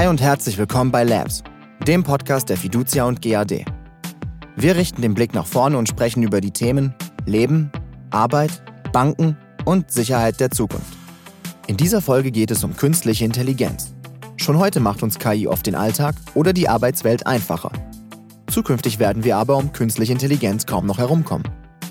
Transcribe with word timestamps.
Hi 0.00 0.06
und 0.06 0.22
herzlich 0.22 0.56
willkommen 0.56 0.90
bei 0.90 1.04
Labs, 1.04 1.44
dem 1.86 2.02
Podcast 2.02 2.48
der 2.48 2.56
Fiducia 2.56 3.04
und 3.04 3.20
GAD. 3.20 3.66
Wir 4.56 4.74
richten 4.74 5.02
den 5.02 5.12
Blick 5.12 5.34
nach 5.34 5.44
vorne 5.44 5.76
und 5.76 5.90
sprechen 5.90 6.22
über 6.22 6.40
die 6.40 6.52
Themen 6.52 6.94
Leben, 7.26 7.70
Arbeit, 8.08 8.62
Banken 8.94 9.36
und 9.66 9.90
Sicherheit 9.90 10.40
der 10.40 10.50
Zukunft. 10.50 10.96
In 11.66 11.76
dieser 11.76 12.00
Folge 12.00 12.30
geht 12.30 12.50
es 12.50 12.64
um 12.64 12.74
künstliche 12.74 13.26
Intelligenz. 13.26 13.92
Schon 14.38 14.56
heute 14.56 14.80
macht 14.80 15.02
uns 15.02 15.18
KI 15.18 15.46
oft 15.46 15.66
den 15.66 15.74
Alltag 15.74 16.14
oder 16.32 16.54
die 16.54 16.66
Arbeitswelt 16.66 17.26
einfacher. 17.26 17.70
Zukünftig 18.50 19.00
werden 19.00 19.22
wir 19.22 19.36
aber 19.36 19.58
um 19.58 19.70
künstliche 19.70 20.14
Intelligenz 20.14 20.64
kaum 20.64 20.86
noch 20.86 20.96
herumkommen. 20.96 21.46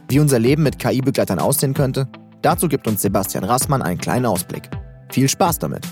Wie 0.08 0.20
unser 0.20 0.40
Leben 0.40 0.64
mit 0.64 0.80
KI-Begleitern 0.80 1.38
aussehen 1.38 1.76
könnte, 1.76 2.08
dazu 2.42 2.70
gibt 2.70 2.88
uns 2.88 3.04
Sebastian 3.04 3.44
Rassmann 3.44 3.84
einen 3.84 4.00
kleinen 4.00 4.26
Ausblick. 4.26 4.68
Viel 5.12 5.30
Spaß 5.30 5.60
damit! 5.60 5.88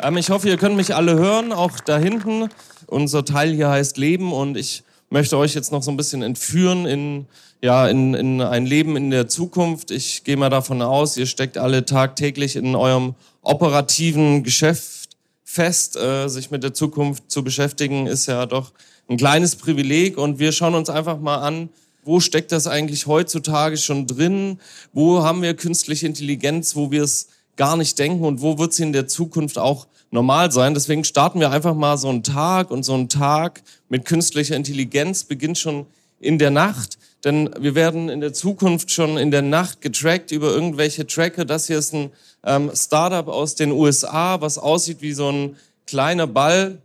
Ähm, 0.00 0.16
ich 0.16 0.30
hoffe, 0.30 0.48
ihr 0.48 0.56
könnt 0.56 0.76
mich 0.76 0.94
alle 0.94 1.14
hören, 1.14 1.52
auch 1.52 1.80
da 1.80 1.98
hinten. 1.98 2.48
Unser 2.86 3.24
Teil 3.24 3.52
hier 3.52 3.68
heißt 3.68 3.96
Leben 3.96 4.32
und 4.32 4.56
ich 4.56 4.82
möchte 5.10 5.36
euch 5.36 5.54
jetzt 5.54 5.72
noch 5.72 5.82
so 5.82 5.90
ein 5.90 5.96
bisschen 5.96 6.22
entführen 6.22 6.86
in, 6.86 7.26
ja, 7.62 7.88
in, 7.88 8.14
in 8.14 8.40
ein 8.40 8.66
Leben 8.66 8.96
in 8.96 9.10
der 9.10 9.28
Zukunft. 9.28 9.90
Ich 9.90 10.24
gehe 10.24 10.36
mal 10.36 10.50
davon 10.50 10.82
aus, 10.82 11.16
ihr 11.16 11.26
steckt 11.26 11.58
alle 11.58 11.84
tagtäglich 11.84 12.56
in 12.56 12.74
eurem 12.76 13.14
operativen 13.42 14.44
Geschäft 14.44 15.16
fest. 15.44 15.96
Äh, 15.96 16.28
sich 16.28 16.50
mit 16.50 16.62
der 16.62 16.74
Zukunft 16.74 17.30
zu 17.30 17.42
beschäftigen, 17.42 18.06
ist 18.06 18.26
ja 18.26 18.46
doch 18.46 18.72
ein 19.08 19.16
kleines 19.16 19.56
Privileg. 19.56 20.16
Und 20.18 20.38
wir 20.38 20.52
schauen 20.52 20.74
uns 20.74 20.90
einfach 20.90 21.18
mal 21.18 21.38
an, 21.38 21.70
wo 22.04 22.20
steckt 22.20 22.52
das 22.52 22.66
eigentlich 22.66 23.06
heutzutage 23.06 23.76
schon 23.76 24.06
drin? 24.06 24.60
Wo 24.92 25.22
haben 25.22 25.42
wir 25.42 25.54
künstliche 25.54 26.06
Intelligenz, 26.06 26.76
wo 26.76 26.90
wir 26.90 27.02
es 27.02 27.28
gar 27.58 27.76
nicht 27.76 27.98
denken 27.98 28.24
und 28.24 28.40
wo 28.40 28.56
wird 28.58 28.72
sie 28.72 28.84
in 28.84 28.94
der 28.94 29.06
Zukunft 29.06 29.58
auch 29.58 29.86
normal 30.10 30.50
sein. 30.50 30.72
Deswegen 30.72 31.04
starten 31.04 31.40
wir 31.40 31.50
einfach 31.50 31.74
mal 31.74 31.98
so 31.98 32.08
einen 32.08 32.22
Tag 32.22 32.70
und 32.70 32.84
so 32.84 32.94
ein 32.94 33.10
Tag 33.10 33.60
mit 33.90 34.06
künstlicher 34.06 34.56
Intelligenz 34.56 35.24
beginnt 35.24 35.58
schon 35.58 35.84
in 36.20 36.38
der 36.38 36.50
Nacht, 36.50 36.98
denn 37.24 37.50
wir 37.60 37.74
werden 37.74 38.08
in 38.08 38.20
der 38.20 38.32
Zukunft 38.32 38.90
schon 38.90 39.18
in 39.18 39.30
der 39.30 39.42
Nacht 39.42 39.80
getrackt 39.82 40.30
über 40.32 40.48
irgendwelche 40.48 41.06
Tracker. 41.06 41.44
Das 41.44 41.66
hier 41.66 41.78
ist 41.78 41.92
ein 41.92 42.10
ähm, 42.44 42.70
Startup 42.74 43.28
aus 43.28 43.54
den 43.54 43.72
USA, 43.72 44.40
was 44.40 44.58
aussieht 44.58 45.02
wie 45.02 45.12
so 45.12 45.28
ein 45.30 45.56
kleiner 45.86 46.26
Ball, 46.26 46.78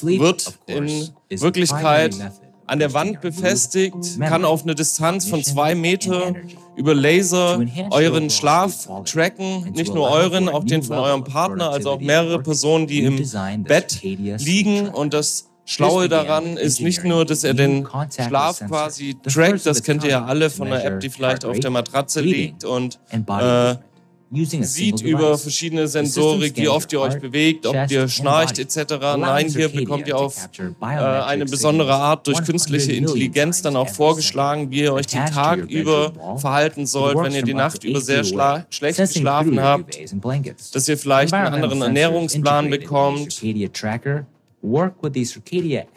wird 0.00 0.54
in 0.66 1.10
Wirklichkeit 1.30 2.14
an 2.66 2.78
der 2.78 2.92
Wand 2.92 3.20
befestigt, 3.20 4.18
kann 4.20 4.44
auf 4.44 4.62
eine 4.62 4.74
Distanz 4.74 5.28
von 5.28 5.42
zwei 5.42 5.74
Meter 5.74 6.34
über 6.76 6.94
Laser 6.94 7.60
euren 7.90 8.30
Schlaf 8.30 8.88
tracken, 9.04 9.72
nicht 9.74 9.94
nur 9.94 10.10
euren, 10.10 10.48
auch 10.48 10.64
den 10.64 10.82
von 10.82 10.98
eurem 10.98 11.24
Partner, 11.24 11.70
also 11.70 11.92
auch 11.92 12.00
mehrere 12.00 12.42
Personen, 12.42 12.86
die 12.86 13.02
im 13.04 13.64
Bett 13.64 14.02
liegen. 14.02 14.88
Und 14.88 15.14
das 15.14 15.48
Schlaue 15.64 16.08
daran 16.08 16.56
ist 16.56 16.80
nicht 16.80 17.02
nur, 17.04 17.24
dass 17.24 17.42
er 17.44 17.54
den 17.54 17.86
Schlaf 18.10 18.60
quasi 18.66 19.16
trackt, 19.22 19.66
das 19.66 19.82
kennt 19.82 20.04
ihr 20.04 20.10
ja 20.10 20.24
alle 20.24 20.50
von 20.50 20.68
einer 20.68 20.84
App, 20.84 21.00
die 21.00 21.10
vielleicht 21.10 21.44
auf 21.44 21.58
der 21.58 21.70
Matratze 21.70 22.20
liegt. 22.20 22.64
Und 22.64 22.98
äh, 23.10 23.74
sieht 24.32 25.02
über 25.02 25.38
verschiedene 25.38 25.86
Sensorik, 25.86 26.56
wie 26.56 26.68
oft 26.68 26.92
ihr 26.92 27.00
euch 27.00 27.18
bewegt, 27.20 27.66
ob 27.66 27.90
ihr 27.90 28.08
schnarcht 28.08 28.58
etc. 28.58 28.94
Nein, 29.18 29.48
hier 29.48 29.68
bekommt 29.68 30.08
ihr 30.08 30.16
auf 30.16 30.48
äh, 30.58 30.84
eine 30.84 31.44
besondere 31.44 31.94
Art 31.94 32.26
durch 32.26 32.44
künstliche 32.44 32.92
Intelligenz 32.92 33.62
dann 33.62 33.76
auch 33.76 33.88
vorgeschlagen, 33.88 34.70
wie 34.70 34.80
ihr 34.80 34.92
euch 34.92 35.06
den 35.06 35.26
Tag 35.26 35.58
über 35.70 36.12
verhalten 36.38 36.86
sollt, 36.86 37.18
wenn 37.18 37.32
ihr 37.32 37.42
die 37.42 37.54
Nacht 37.54 37.84
über 37.84 38.00
sehr 38.00 38.24
schlecht 38.24 38.98
geschlafen 38.98 39.60
habt, 39.60 39.96
dass 40.74 40.88
ihr 40.88 40.98
vielleicht 40.98 41.32
einen 41.32 41.54
anderen 41.54 41.82
Ernährungsplan 41.82 42.70
bekommt 42.70 43.40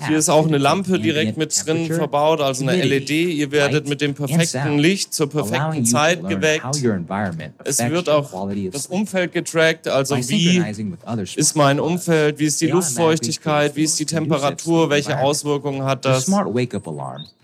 hier 0.07 0.17
ist 0.17 0.29
auch 0.29 0.45
eine 0.47 0.57
Lampe 0.57 0.99
direkt 0.99 1.37
mit 1.37 1.65
drin 1.65 1.87
verbaut, 1.97 2.41
also 2.41 2.63
eine 2.67 2.81
LED. 2.83 3.09
Ihr 3.09 3.51
werdet 3.51 3.87
mit 3.87 4.01
dem 4.01 4.13
perfekten 4.13 4.77
Licht 4.79 5.13
zur 5.13 5.29
perfekten 5.29 5.85
Zeit 5.85 6.21
geweckt. 6.29 6.63
Es 7.63 7.79
wird 7.89 8.09
auch 8.09 8.31
das 8.71 8.87
Umfeld 8.87 9.31
getrackt, 9.33 9.87
also 9.87 10.15
wie 10.29 10.61
ist 11.35 11.55
mein 11.55 11.79
Umfeld, 11.79 12.39
wie 12.39 12.45
ist 12.45 12.61
die 12.61 12.67
Luftfeuchtigkeit, 12.67 13.75
wie 13.75 13.83
ist 13.83 13.99
die 13.99 14.05
Temperatur, 14.05 14.89
welche 14.89 15.19
Auswirkungen 15.19 15.83
hat 15.83 16.05
das. 16.05 16.25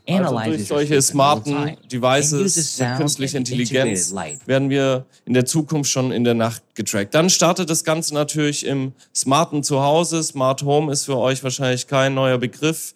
Also 0.07 0.39
durch 0.39 0.67
solche 0.67 1.01
smarten 1.01 1.77
Devices 1.91 2.79
mit 2.79 2.97
künstlicher 2.97 3.37
Intelligenz 3.37 4.13
werden 4.45 4.69
wir 4.69 5.05
in 5.25 5.33
der 5.33 5.45
Zukunft 5.45 5.89
schon 5.89 6.11
in 6.11 6.23
der 6.23 6.35
Nacht 6.35 6.61
getrackt. 6.75 7.15
Dann 7.15 7.29
startet 7.29 7.69
das 7.69 7.83
Ganze 7.83 8.13
natürlich 8.13 8.65
im 8.65 8.93
smarten 9.15 9.63
Zuhause. 9.63 10.21
Smart 10.21 10.63
Home 10.63 10.91
ist 10.91 11.05
für 11.05 11.17
euch 11.17 11.43
wahrscheinlich 11.43 11.87
kein 11.87 12.13
neuer 12.13 12.37
Begriff. 12.37 12.93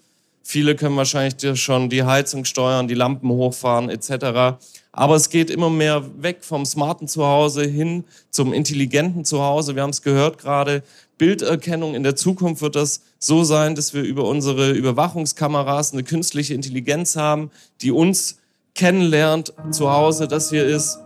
Viele 0.52 0.74
können 0.74 0.98
wahrscheinlich 0.98 1.62
schon 1.62 1.92
die 1.92 2.06
Heizung 2.06 2.44
steuern, 2.44 2.88
die 2.88 2.96
Lampen 2.96 3.30
hochfahren 3.30 3.92
etc. 3.92 4.58
Aber 4.92 5.16
es 5.16 5.30
geht 5.30 5.52
immer 5.52 5.70
mehr 5.70 6.04
weg 6.24 6.40
vom 6.42 6.66
smarten 6.66 7.08
Zuhause 7.08 7.66
hin 7.66 8.04
zum 8.32 8.52
intelligenten 8.52 9.26
Zuhause. 9.26 9.76
Wir 9.76 9.84
haben 9.84 9.92
es 9.92 10.02
gehört 10.02 10.40
gerade. 10.40 10.82
Bilderkennung 11.20 11.94
in 11.94 12.02
der 12.02 12.16
Zukunft 12.16 12.64
wird 12.64 12.76
das 12.76 13.04
so 13.20 13.44
sein, 13.44 13.76
dass 13.76 13.94
wir 13.94 14.02
über 14.02 14.24
unsere 14.24 14.72
Überwachungskameras 14.72 15.94
eine 15.94 16.02
künstliche 16.02 16.56
Intelligenz 16.56 17.16
haben, 17.16 17.52
die 17.82 17.92
uns 17.92 18.40
kennenlernt 18.74 19.54
zu 19.70 19.92
Hause. 19.92 20.28
Das 20.28 20.50
hier 20.50 20.66
ist 20.66 20.98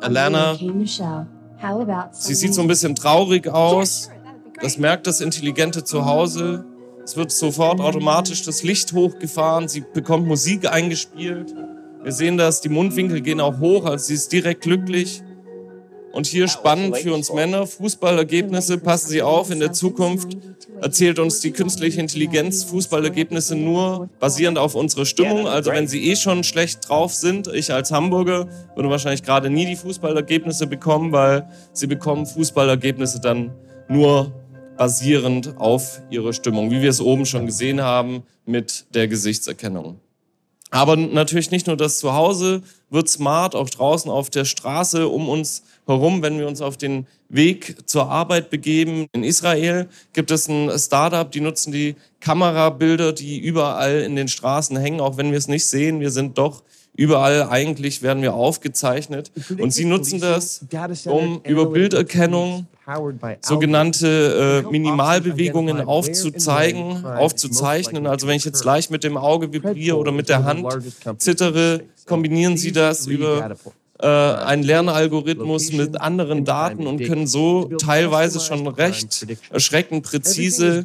Alana. 0.00 0.58
Sie 2.10 2.34
sieht 2.34 2.52
so 2.52 2.62
ein 2.62 2.66
bisschen 2.66 2.96
traurig 2.96 3.46
aus. 3.46 4.10
Das 4.60 4.76
merkt 4.76 5.06
das 5.06 5.20
intelligente 5.20 5.84
Zuhause. 5.84 6.64
Es 7.06 7.16
wird 7.16 7.30
sofort 7.30 7.80
automatisch 7.80 8.42
das 8.42 8.64
Licht 8.64 8.92
hochgefahren. 8.92 9.68
Sie 9.68 9.84
bekommt 9.94 10.26
Musik 10.26 10.68
eingespielt. 10.68 11.54
Wir 12.02 12.10
sehen 12.10 12.36
das, 12.36 12.60
die 12.62 12.68
Mundwinkel 12.68 13.20
gehen 13.20 13.40
auch 13.40 13.60
hoch, 13.60 13.84
also 13.84 14.06
sie 14.06 14.14
ist 14.14 14.32
direkt 14.32 14.62
glücklich. 14.62 15.22
Und 16.10 16.26
hier 16.26 16.48
spannend 16.48 16.96
für 16.96 17.14
uns 17.14 17.32
Männer, 17.32 17.68
Fußballergebnisse, 17.68 18.78
passen 18.78 19.10
Sie 19.10 19.22
auf, 19.22 19.52
in 19.52 19.60
der 19.60 19.72
Zukunft 19.72 20.36
erzählt 20.80 21.20
uns 21.20 21.38
die 21.38 21.52
künstliche 21.52 22.00
Intelligenz 22.00 22.64
Fußballergebnisse 22.64 23.54
nur 23.54 24.08
basierend 24.18 24.58
auf 24.58 24.74
unserer 24.74 25.06
Stimmung. 25.06 25.46
Also 25.46 25.70
wenn 25.70 25.86
Sie 25.86 26.10
eh 26.10 26.16
schon 26.16 26.42
schlecht 26.42 26.88
drauf 26.88 27.14
sind, 27.14 27.46
ich 27.46 27.72
als 27.72 27.92
Hamburger 27.92 28.48
würde 28.74 28.90
wahrscheinlich 28.90 29.22
gerade 29.22 29.48
nie 29.48 29.66
die 29.66 29.76
Fußballergebnisse 29.76 30.66
bekommen, 30.66 31.12
weil 31.12 31.48
Sie 31.72 31.86
bekommen 31.86 32.26
Fußballergebnisse 32.26 33.20
dann 33.20 33.52
nur 33.88 34.32
basierend 34.76 35.56
auf 35.58 36.00
Ihrer 36.10 36.32
Stimmung, 36.32 36.70
wie 36.70 36.82
wir 36.82 36.90
es 36.90 37.00
oben 37.00 37.26
schon 37.26 37.46
gesehen 37.46 37.80
haben 37.80 38.22
mit 38.44 38.86
der 38.94 39.08
Gesichtserkennung. 39.08 40.00
Aber 40.70 40.96
natürlich 40.96 41.50
nicht 41.50 41.68
nur 41.68 41.76
das 41.76 41.98
Zuhause 41.98 42.62
wird 42.90 43.08
smart, 43.08 43.54
auch 43.54 43.70
draußen 43.70 44.10
auf 44.10 44.30
der 44.30 44.44
Straße 44.44 45.06
um 45.08 45.28
uns 45.28 45.62
herum, 45.86 46.22
wenn 46.22 46.38
wir 46.38 46.48
uns 46.48 46.60
auf 46.60 46.76
den 46.76 47.06
Weg 47.28 47.88
zur 47.88 48.10
Arbeit 48.10 48.50
begeben. 48.50 49.06
In 49.12 49.22
Israel 49.22 49.88
gibt 50.12 50.30
es 50.30 50.48
ein 50.48 50.70
Startup, 50.78 51.30
die 51.30 51.40
nutzen 51.40 51.72
die 51.72 51.94
Kamerabilder, 52.20 53.12
die 53.12 53.38
überall 53.38 54.00
in 54.00 54.16
den 54.16 54.28
Straßen 54.28 54.76
hängen, 54.76 55.00
auch 55.00 55.16
wenn 55.16 55.30
wir 55.30 55.38
es 55.38 55.48
nicht 55.48 55.66
sehen. 55.66 56.00
Wir 56.00 56.10
sind 56.10 56.36
doch 56.36 56.62
überall 56.96 57.48
eigentlich 57.48 58.02
werden 58.02 58.22
wir 58.22 58.34
aufgezeichnet. 58.34 59.30
Und 59.58 59.72
sie 59.72 59.84
nutzen 59.84 60.20
das, 60.20 60.64
um 61.04 61.40
über 61.44 61.66
Bilderkennung 61.66 62.66
sogenannte 63.40 64.62
äh, 64.64 64.70
Minimalbewegungen 64.70 65.80
aufzuzeigen, 65.80 67.04
aufzuzeichnen. 67.04 68.06
Also 68.06 68.26
wenn 68.28 68.36
ich 68.36 68.44
jetzt 68.44 68.64
leicht 68.64 68.90
mit 68.90 69.04
dem 69.04 69.16
Auge 69.16 69.52
vibriere 69.52 69.96
oder 69.96 70.12
mit 70.12 70.28
der 70.28 70.44
Hand 70.44 70.66
zittere, 71.18 71.82
kombinieren 72.06 72.56
sie 72.56 72.72
das 72.72 73.06
über 73.06 73.56
äh, 73.98 74.06
einen 74.06 74.62
Lernalgorithmus 74.62 75.72
mit 75.72 76.00
anderen 76.00 76.44
Daten 76.44 76.86
und 76.86 77.02
können 77.02 77.26
so 77.26 77.64
teilweise 77.78 78.40
schon 78.40 78.66
recht 78.66 79.26
erschreckend 79.50 80.04
präzise 80.04 80.84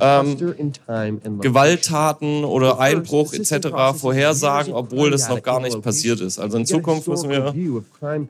ähm, 0.00 1.40
Gewalttaten 1.40 2.44
oder 2.44 2.78
Einbruch 2.78 3.32
etc. 3.32 3.68
vorhersagen, 3.96 4.72
obwohl 4.74 5.10
das 5.10 5.28
noch 5.28 5.42
gar 5.42 5.60
nicht 5.60 5.80
passiert 5.82 6.20
ist. 6.20 6.38
Also 6.38 6.58
in 6.58 6.66
Zukunft 6.66 7.08
müssen 7.08 7.28
wir 7.28 7.54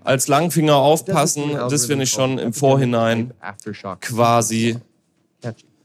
als 0.04 0.28
Langfinger 0.28 0.76
aufpassen, 0.76 1.52
dass 1.68 1.88
wir 1.88 1.96
nicht 1.96 2.12
schon 2.12 2.38
im 2.38 2.52
Vorhinein 2.52 3.32
quasi 4.00 4.78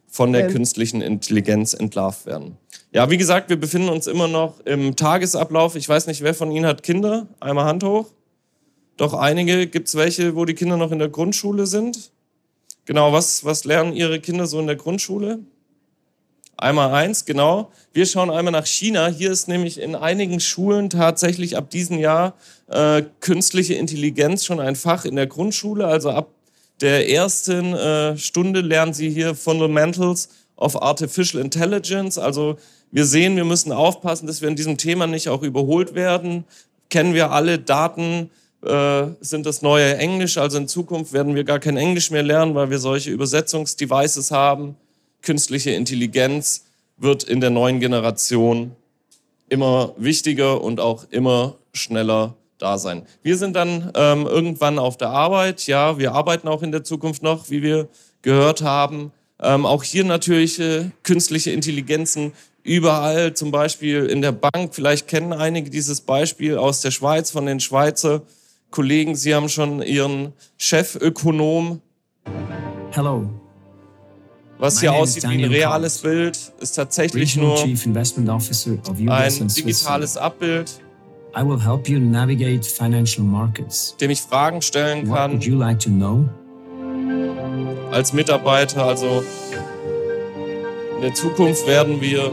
von 0.07 0.33
der 0.33 0.47
künstlichen 0.47 1.01
Intelligenz 1.01 1.73
entlarvt 1.73 2.25
werden. 2.25 2.57
Ja, 2.91 3.09
wie 3.09 3.17
gesagt, 3.17 3.49
wir 3.49 3.59
befinden 3.59 3.89
uns 3.89 4.07
immer 4.07 4.27
noch 4.27 4.59
im 4.61 4.95
Tagesablauf. 4.95 5.75
Ich 5.75 5.87
weiß 5.87 6.07
nicht, 6.07 6.21
wer 6.21 6.33
von 6.33 6.51
Ihnen 6.51 6.65
hat 6.65 6.83
Kinder? 6.83 7.27
Einmal 7.39 7.65
Hand 7.65 7.83
hoch. 7.83 8.07
Doch 8.95 9.13
einige. 9.13 9.67
Gibt 9.67 9.89
es 9.89 9.95
welche, 9.95 10.35
wo 10.35 10.45
die 10.45 10.55
Kinder 10.55 10.77
noch 10.77 10.91
in 10.91 10.99
der 10.99 11.09
Grundschule 11.09 11.67
sind? 11.67 12.11
Genau, 12.85 13.11
was, 13.11 13.43
was 13.43 13.65
lernen 13.65 13.93
Ihre 13.93 14.19
Kinder 14.19 14.47
so 14.47 14.59
in 14.59 14.67
der 14.67 14.77
Grundschule? 14.77 15.39
Einmal 16.55 16.91
eins, 16.91 17.25
genau. 17.25 17.71
Wir 17.93 18.07
schauen 18.07 18.31
einmal 18.31 18.51
nach 18.51 18.65
China. 18.65 19.07
Hier 19.07 19.31
ist 19.31 19.47
nämlich 19.47 19.79
in 19.79 19.93
einigen 19.93 20.39
Schulen 20.39 20.89
tatsächlich 20.89 21.55
ab 21.55 21.69
diesem 21.69 21.99
Jahr 21.99 22.33
äh, 22.67 23.03
künstliche 23.19 23.75
Intelligenz 23.75 24.43
schon 24.43 24.59
ein 24.59 24.75
Fach 24.75 25.05
in 25.05 25.15
der 25.15 25.27
Grundschule. 25.27 25.85
Also 25.85 26.09
ab 26.09 26.29
der 26.81 27.09
ersten 27.09 27.73
äh, 27.73 28.17
Stunde 28.17 28.61
lernen 28.61 28.93
Sie 28.93 29.09
hier 29.09 29.35
Fundamentals 29.35 30.29
of 30.55 30.81
Artificial 30.81 31.43
Intelligence. 31.43 32.17
Also 32.17 32.57
wir 32.91 33.05
sehen, 33.05 33.35
wir 33.35 33.45
müssen 33.45 33.71
aufpassen, 33.71 34.27
dass 34.27 34.41
wir 34.41 34.49
in 34.49 34.55
diesem 34.55 34.77
Thema 34.77 35.07
nicht 35.07 35.29
auch 35.29 35.43
überholt 35.43 35.95
werden. 35.95 36.45
Kennen 36.89 37.13
wir 37.13 37.31
alle 37.31 37.59
Daten? 37.59 38.29
Äh, 38.63 39.07
sind 39.21 39.45
das 39.45 39.61
neue 39.61 39.97
Englisch? 39.97 40.37
Also 40.37 40.57
in 40.57 40.67
Zukunft 40.67 41.13
werden 41.13 41.35
wir 41.35 41.43
gar 41.43 41.59
kein 41.59 41.77
Englisch 41.77 42.11
mehr 42.11 42.23
lernen, 42.23 42.55
weil 42.55 42.69
wir 42.69 42.79
solche 42.79 43.11
Übersetzungsdevices 43.11 44.31
haben 44.31 44.75
künstliche 45.21 45.71
Intelligenz 45.71 46.63
wird 46.97 47.23
in 47.23 47.41
der 47.41 47.49
neuen 47.49 47.79
Generation 47.79 48.75
immer 49.49 49.93
wichtiger 49.97 50.61
und 50.61 50.79
auch 50.79 51.05
immer 51.11 51.55
schneller 51.73 52.35
da 52.57 52.77
sein. 52.77 53.03
Wir 53.23 53.37
sind 53.37 53.55
dann 53.55 53.91
ähm, 53.95 54.25
irgendwann 54.25 54.79
auf 54.79 54.97
der 54.97 55.09
Arbeit. 55.09 55.67
Ja, 55.67 55.97
wir 55.97 56.13
arbeiten 56.13 56.47
auch 56.47 56.63
in 56.63 56.71
der 56.71 56.83
Zukunft 56.83 57.23
noch, 57.23 57.49
wie 57.49 57.61
wir 57.61 57.87
gehört 58.21 58.61
haben. 58.61 59.11
Ähm, 59.39 59.65
auch 59.65 59.83
hier 59.83 60.03
natürlich 60.03 60.59
äh, 60.59 60.89
künstliche 61.03 61.51
Intelligenzen 61.51 62.33
überall, 62.63 63.33
zum 63.33 63.51
Beispiel 63.51 64.05
in 64.05 64.21
der 64.21 64.31
Bank. 64.31 64.73
Vielleicht 64.73 65.07
kennen 65.07 65.33
einige 65.33 65.69
dieses 65.69 66.01
Beispiel 66.01 66.57
aus 66.57 66.81
der 66.81 66.91
Schweiz 66.91 67.31
von 67.31 67.45
den 67.45 67.59
Schweizer 67.59 68.23
Kollegen. 68.71 69.15
Sie 69.15 69.33
haben 69.33 69.49
schon 69.49 69.81
ihren 69.81 70.33
Chefökonom. 70.57 71.81
Hello, 72.91 73.29
was 74.59 74.79
hier 74.79 74.93
aussieht 74.93 75.23
wie 75.23 75.43
ein 75.43 75.51
reales 75.51 75.99
Bild, 75.99 76.51
ist 76.59 76.73
tatsächlich 76.73 77.35
nur 77.35 77.61
ein 77.61 77.75
digitales 79.47 80.17
Abbild, 80.17 80.79
dem 84.01 84.09
ich 84.09 84.23
Fragen 84.23 84.63
stellen 84.63 85.03
kann. 85.03 85.39
Als 87.91 88.11
Mitarbeiter, 88.11 88.83
also 88.83 89.23
in 90.95 91.01
der 91.03 91.13
Zukunft 91.13 91.67
werden 91.67 92.01
wir 92.01 92.31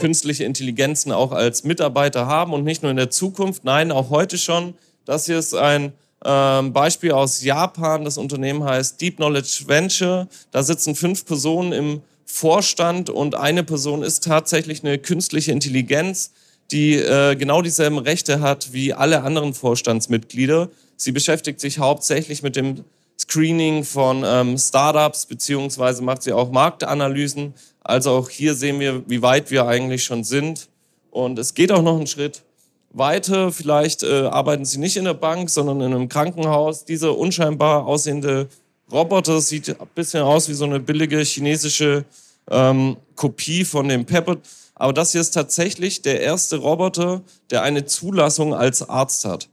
künstliche 0.00 0.44
Intelligenzen 0.44 1.12
auch 1.12 1.32
als 1.32 1.64
Mitarbeiter 1.64 2.24
haben 2.24 2.54
und 2.54 2.64
nicht 2.64 2.82
nur 2.82 2.90
in 2.90 2.96
der 2.96 3.10
Zukunft, 3.10 3.64
nein, 3.64 3.92
auch 3.92 4.08
heute 4.08 4.38
schon. 4.38 4.72
Das 5.04 5.26
hier 5.26 5.38
ist 5.38 5.52
ein 5.52 5.92
ähm, 6.24 6.72
Beispiel 6.72 7.12
aus 7.12 7.44
Japan, 7.44 8.06
das 8.06 8.16
Unternehmen 8.16 8.64
heißt 8.64 8.98
Deep 9.02 9.16
Knowledge 9.16 9.64
Venture. 9.66 10.28
Da 10.50 10.62
sitzen 10.62 10.94
fünf 10.94 11.26
Personen 11.26 11.72
im 11.72 12.00
Vorstand 12.24 13.10
und 13.10 13.34
eine 13.34 13.64
Person 13.64 14.02
ist 14.02 14.24
tatsächlich 14.24 14.82
eine 14.82 14.96
künstliche 14.96 15.52
Intelligenz, 15.52 16.32
die 16.70 16.94
äh, 16.96 17.34
genau 17.36 17.62
dieselben 17.62 17.98
Rechte 17.98 18.40
hat 18.40 18.72
wie 18.72 18.92
alle 18.92 19.22
anderen 19.22 19.54
Vorstandsmitglieder. 19.54 20.68
Sie 20.96 21.12
beschäftigt 21.12 21.60
sich 21.60 21.78
hauptsächlich 21.78 22.42
mit 22.42 22.56
dem 22.56 22.84
Screening 23.18 23.84
von 23.84 24.22
ähm, 24.24 24.58
Startups, 24.58 25.26
beziehungsweise 25.26 26.02
macht 26.02 26.22
sie 26.22 26.32
auch 26.32 26.50
Marktanalysen. 26.50 27.54
Also 27.80 28.10
auch 28.10 28.30
hier 28.30 28.54
sehen 28.54 28.80
wir, 28.80 29.02
wie 29.08 29.22
weit 29.22 29.50
wir 29.50 29.66
eigentlich 29.66 30.04
schon 30.04 30.24
sind. 30.24 30.68
Und 31.10 31.38
es 31.38 31.54
geht 31.54 31.72
auch 31.72 31.82
noch 31.82 31.96
einen 31.96 32.06
Schritt 32.06 32.42
weiter. 32.90 33.50
Vielleicht 33.50 34.02
äh, 34.02 34.22
arbeiten 34.26 34.64
sie 34.64 34.78
nicht 34.78 34.96
in 34.96 35.04
der 35.04 35.14
Bank, 35.14 35.50
sondern 35.50 35.80
in 35.80 35.94
einem 35.94 36.08
Krankenhaus. 36.08 36.84
Dieser 36.84 37.16
unscheinbar 37.16 37.86
aussehende 37.86 38.48
Roboter 38.92 39.40
sieht 39.40 39.68
ein 39.68 39.86
bisschen 39.94 40.22
aus 40.22 40.48
wie 40.48 40.54
so 40.54 40.64
eine 40.64 40.80
billige 40.80 41.18
chinesische 41.20 42.04
ähm, 42.50 42.96
Kopie 43.14 43.64
von 43.64 43.88
dem 43.88 44.04
Pepper. 44.04 44.36
Aber 44.78 44.92
das 44.92 45.12
hier 45.12 45.20
ist 45.20 45.32
tatsächlich 45.32 46.02
der 46.02 46.20
erste 46.20 46.56
Roboter, 46.56 47.22
der 47.50 47.62
eine 47.62 47.84
Zulassung 47.84 48.54
als 48.54 48.88
Arzt 48.88 49.24
hat. 49.24 49.48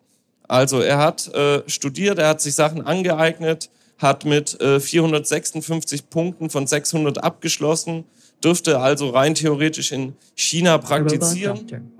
Also 0.48 0.80
er 0.80 1.00
hat 1.00 1.33
äh, 1.33 1.63
studiert, 1.68 2.19
er 2.19 2.30
hat 2.30 2.42
sich 2.42 2.54
Sachen 2.54 2.86
angeeignet, 2.86 3.69
hat 3.98 4.25
mit 4.25 4.60
äh, 4.62 4.80
456 4.80 6.10
Punkten 6.10 6.50
von 6.50 6.68
600 6.68 7.24
abgeschlossen, 7.24 8.06
dürfte 8.44 8.80
also 8.80 9.10
rein 9.10 9.33
theoretisch 9.33 9.92
in 9.92 10.16
China 10.36 10.77
praktizieren. 10.77 11.94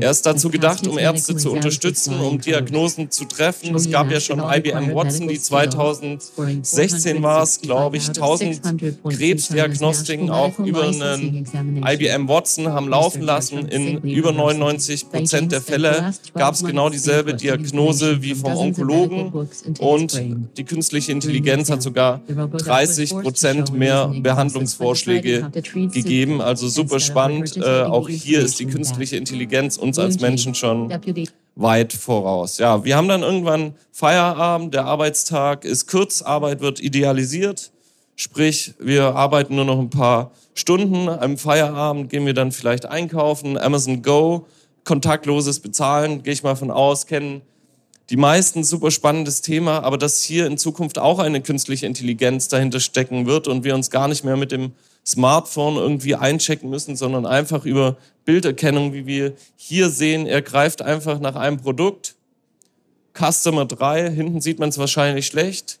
Er 0.00 0.10
ist 0.10 0.26
dazu 0.26 0.50
gedacht, 0.50 0.86
um 0.86 0.98
Ärzte 0.98 1.34
zu 1.36 1.50
unterstützen, 1.52 2.20
um 2.20 2.38
Diagnosen 2.38 3.10
zu 3.10 3.24
treffen. 3.24 3.74
Es 3.74 3.90
gab 3.90 4.10
ja 4.10 4.20
schon 4.20 4.38
IBM 4.38 4.94
Watson, 4.94 5.28
die 5.28 5.40
2016 5.40 7.22
war 7.22 7.42
es, 7.42 7.60
glaube 7.60 7.96
ich, 7.96 8.08
1000 8.08 8.60
Krebsdiagnostiken 9.08 10.30
auch 10.30 10.58
über 10.58 10.84
einen 10.84 11.46
IBM 11.86 12.28
Watson 12.28 12.68
haben 12.68 12.88
laufen 12.88 13.22
lassen. 13.22 13.66
In 13.66 14.02
über 14.02 14.32
99 14.32 15.08
Prozent 15.10 15.52
der 15.52 15.62
Fälle 15.62 16.12
gab 16.34 16.54
es 16.54 16.62
genau 16.62 16.90
dieselbe 16.90 17.34
Diagnose 17.34 18.22
wie 18.22 18.34
vom 18.34 18.56
Onkologen 18.56 19.32
und 19.78 20.22
die 20.56 20.64
künstliche 20.64 21.12
Intelligenz 21.12 21.70
hat 21.70 21.80
sogar 21.82 22.20
30 22.28 23.10
Prozent 23.10 23.72
mehr 23.72 24.12
Behandlungsvorschläge 24.20 25.50
gegeben. 25.92 26.42
Also 26.42 26.68
super 26.68 27.00
spannend. 27.00 27.56
Äh, 27.56 27.82
auch 27.82 28.08
hier 28.08 28.40
ist 28.40 28.60
die 28.60 28.65
künstliche 28.66 29.16
Intelligenz 29.16 29.76
uns 29.76 29.98
als 29.98 30.20
Menschen 30.20 30.54
schon 30.54 30.92
weit 31.54 31.92
voraus. 31.92 32.58
Ja, 32.58 32.84
wir 32.84 32.96
haben 32.96 33.08
dann 33.08 33.22
irgendwann 33.22 33.74
Feierabend, 33.92 34.74
der 34.74 34.84
Arbeitstag 34.84 35.64
ist 35.64 35.88
kurz, 35.88 36.22
Arbeit 36.22 36.60
wird 36.60 36.80
idealisiert, 36.80 37.72
sprich, 38.14 38.74
wir 38.78 39.14
arbeiten 39.14 39.56
nur 39.56 39.64
noch 39.64 39.78
ein 39.78 39.90
paar 39.90 40.32
Stunden. 40.54 41.08
Am 41.08 41.38
Feierabend 41.38 42.10
gehen 42.10 42.26
wir 42.26 42.34
dann 42.34 42.52
vielleicht 42.52 42.86
einkaufen, 42.86 43.58
Amazon 43.58 44.02
Go, 44.02 44.46
kontaktloses 44.84 45.60
Bezahlen, 45.60 46.22
gehe 46.22 46.32
ich 46.32 46.42
mal 46.42 46.56
von 46.56 46.70
aus, 46.70 47.06
kennen 47.06 47.42
die 48.10 48.16
meisten 48.16 48.62
super 48.62 48.90
spannendes 48.90 49.42
Thema, 49.42 49.82
aber 49.82 49.98
dass 49.98 50.22
hier 50.22 50.46
in 50.46 50.58
Zukunft 50.58 50.98
auch 50.98 51.18
eine 51.18 51.40
künstliche 51.40 51.86
Intelligenz 51.86 52.48
dahinter 52.48 52.78
stecken 52.78 53.26
wird 53.26 53.48
und 53.48 53.64
wir 53.64 53.74
uns 53.74 53.90
gar 53.90 54.06
nicht 54.06 54.24
mehr 54.24 54.36
mit 54.36 54.52
dem 54.52 54.72
Smartphone 55.06 55.76
irgendwie 55.76 56.14
einchecken 56.14 56.68
müssen, 56.68 56.96
sondern 56.96 57.26
einfach 57.26 57.64
über 57.64 57.96
Bilderkennung, 58.24 58.92
wie 58.92 59.06
wir 59.06 59.34
hier 59.56 59.88
sehen, 59.88 60.26
er 60.26 60.42
greift 60.42 60.82
einfach 60.82 61.20
nach 61.20 61.36
einem 61.36 61.58
Produkt. 61.58 62.16
Customer 63.14 63.64
3, 63.64 64.10
hinten 64.10 64.40
sieht 64.40 64.58
man 64.58 64.68
es 64.68 64.78
wahrscheinlich 64.78 65.26
schlecht. 65.26 65.78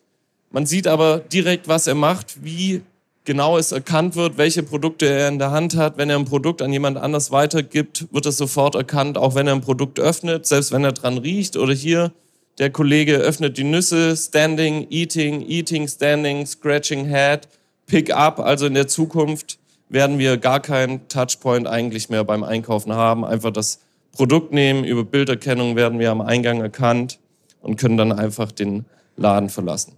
Man 0.50 0.64
sieht 0.64 0.86
aber 0.86 1.18
direkt, 1.18 1.68
was 1.68 1.86
er 1.86 1.96
macht, 1.96 2.44
wie 2.44 2.82
genau 3.24 3.58
es 3.58 3.72
erkannt 3.72 4.14
wird, 4.14 4.38
welche 4.38 4.62
Produkte 4.62 5.06
er 5.06 5.28
in 5.28 5.38
der 5.38 5.50
Hand 5.50 5.76
hat. 5.76 5.98
Wenn 5.98 6.08
er 6.08 6.16
ein 6.16 6.24
Produkt 6.24 6.62
an 6.62 6.72
jemand 6.72 6.96
anders 6.96 7.30
weitergibt, 7.30 8.06
wird 8.12 8.24
es 8.24 8.38
sofort 8.38 8.74
erkannt, 8.76 9.18
auch 9.18 9.34
wenn 9.34 9.48
er 9.48 9.54
ein 9.54 9.60
Produkt 9.60 10.00
öffnet, 10.00 10.46
selbst 10.46 10.72
wenn 10.72 10.84
er 10.84 10.92
dran 10.92 11.18
riecht. 11.18 11.56
Oder 11.56 11.74
hier, 11.74 12.12
der 12.58 12.70
Kollege 12.70 13.16
öffnet 13.16 13.58
die 13.58 13.64
Nüsse, 13.64 14.16
Standing, 14.16 14.86
Eating, 14.88 15.42
Eating, 15.46 15.88
Standing, 15.88 16.46
Scratching 16.46 17.06
Head. 17.06 17.48
Pick-up, 17.86 18.40
also 18.40 18.66
in 18.66 18.74
der 18.74 18.88
Zukunft 18.88 19.58
werden 19.88 20.18
wir 20.18 20.36
gar 20.36 20.60
keinen 20.60 21.08
Touchpoint 21.08 21.66
eigentlich 21.66 22.08
mehr 22.08 22.24
beim 22.24 22.42
Einkaufen 22.42 22.92
haben. 22.92 23.24
Einfach 23.24 23.52
das 23.52 23.80
Produkt 24.12 24.52
nehmen, 24.52 24.84
über 24.84 25.04
Bilderkennung 25.04 25.76
werden 25.76 25.98
wir 25.98 26.10
am 26.10 26.20
Eingang 26.20 26.60
erkannt 26.60 27.18
und 27.60 27.76
können 27.76 27.96
dann 27.96 28.12
einfach 28.12 28.50
den 28.50 28.86
Laden 29.16 29.50
verlassen. 29.50 29.92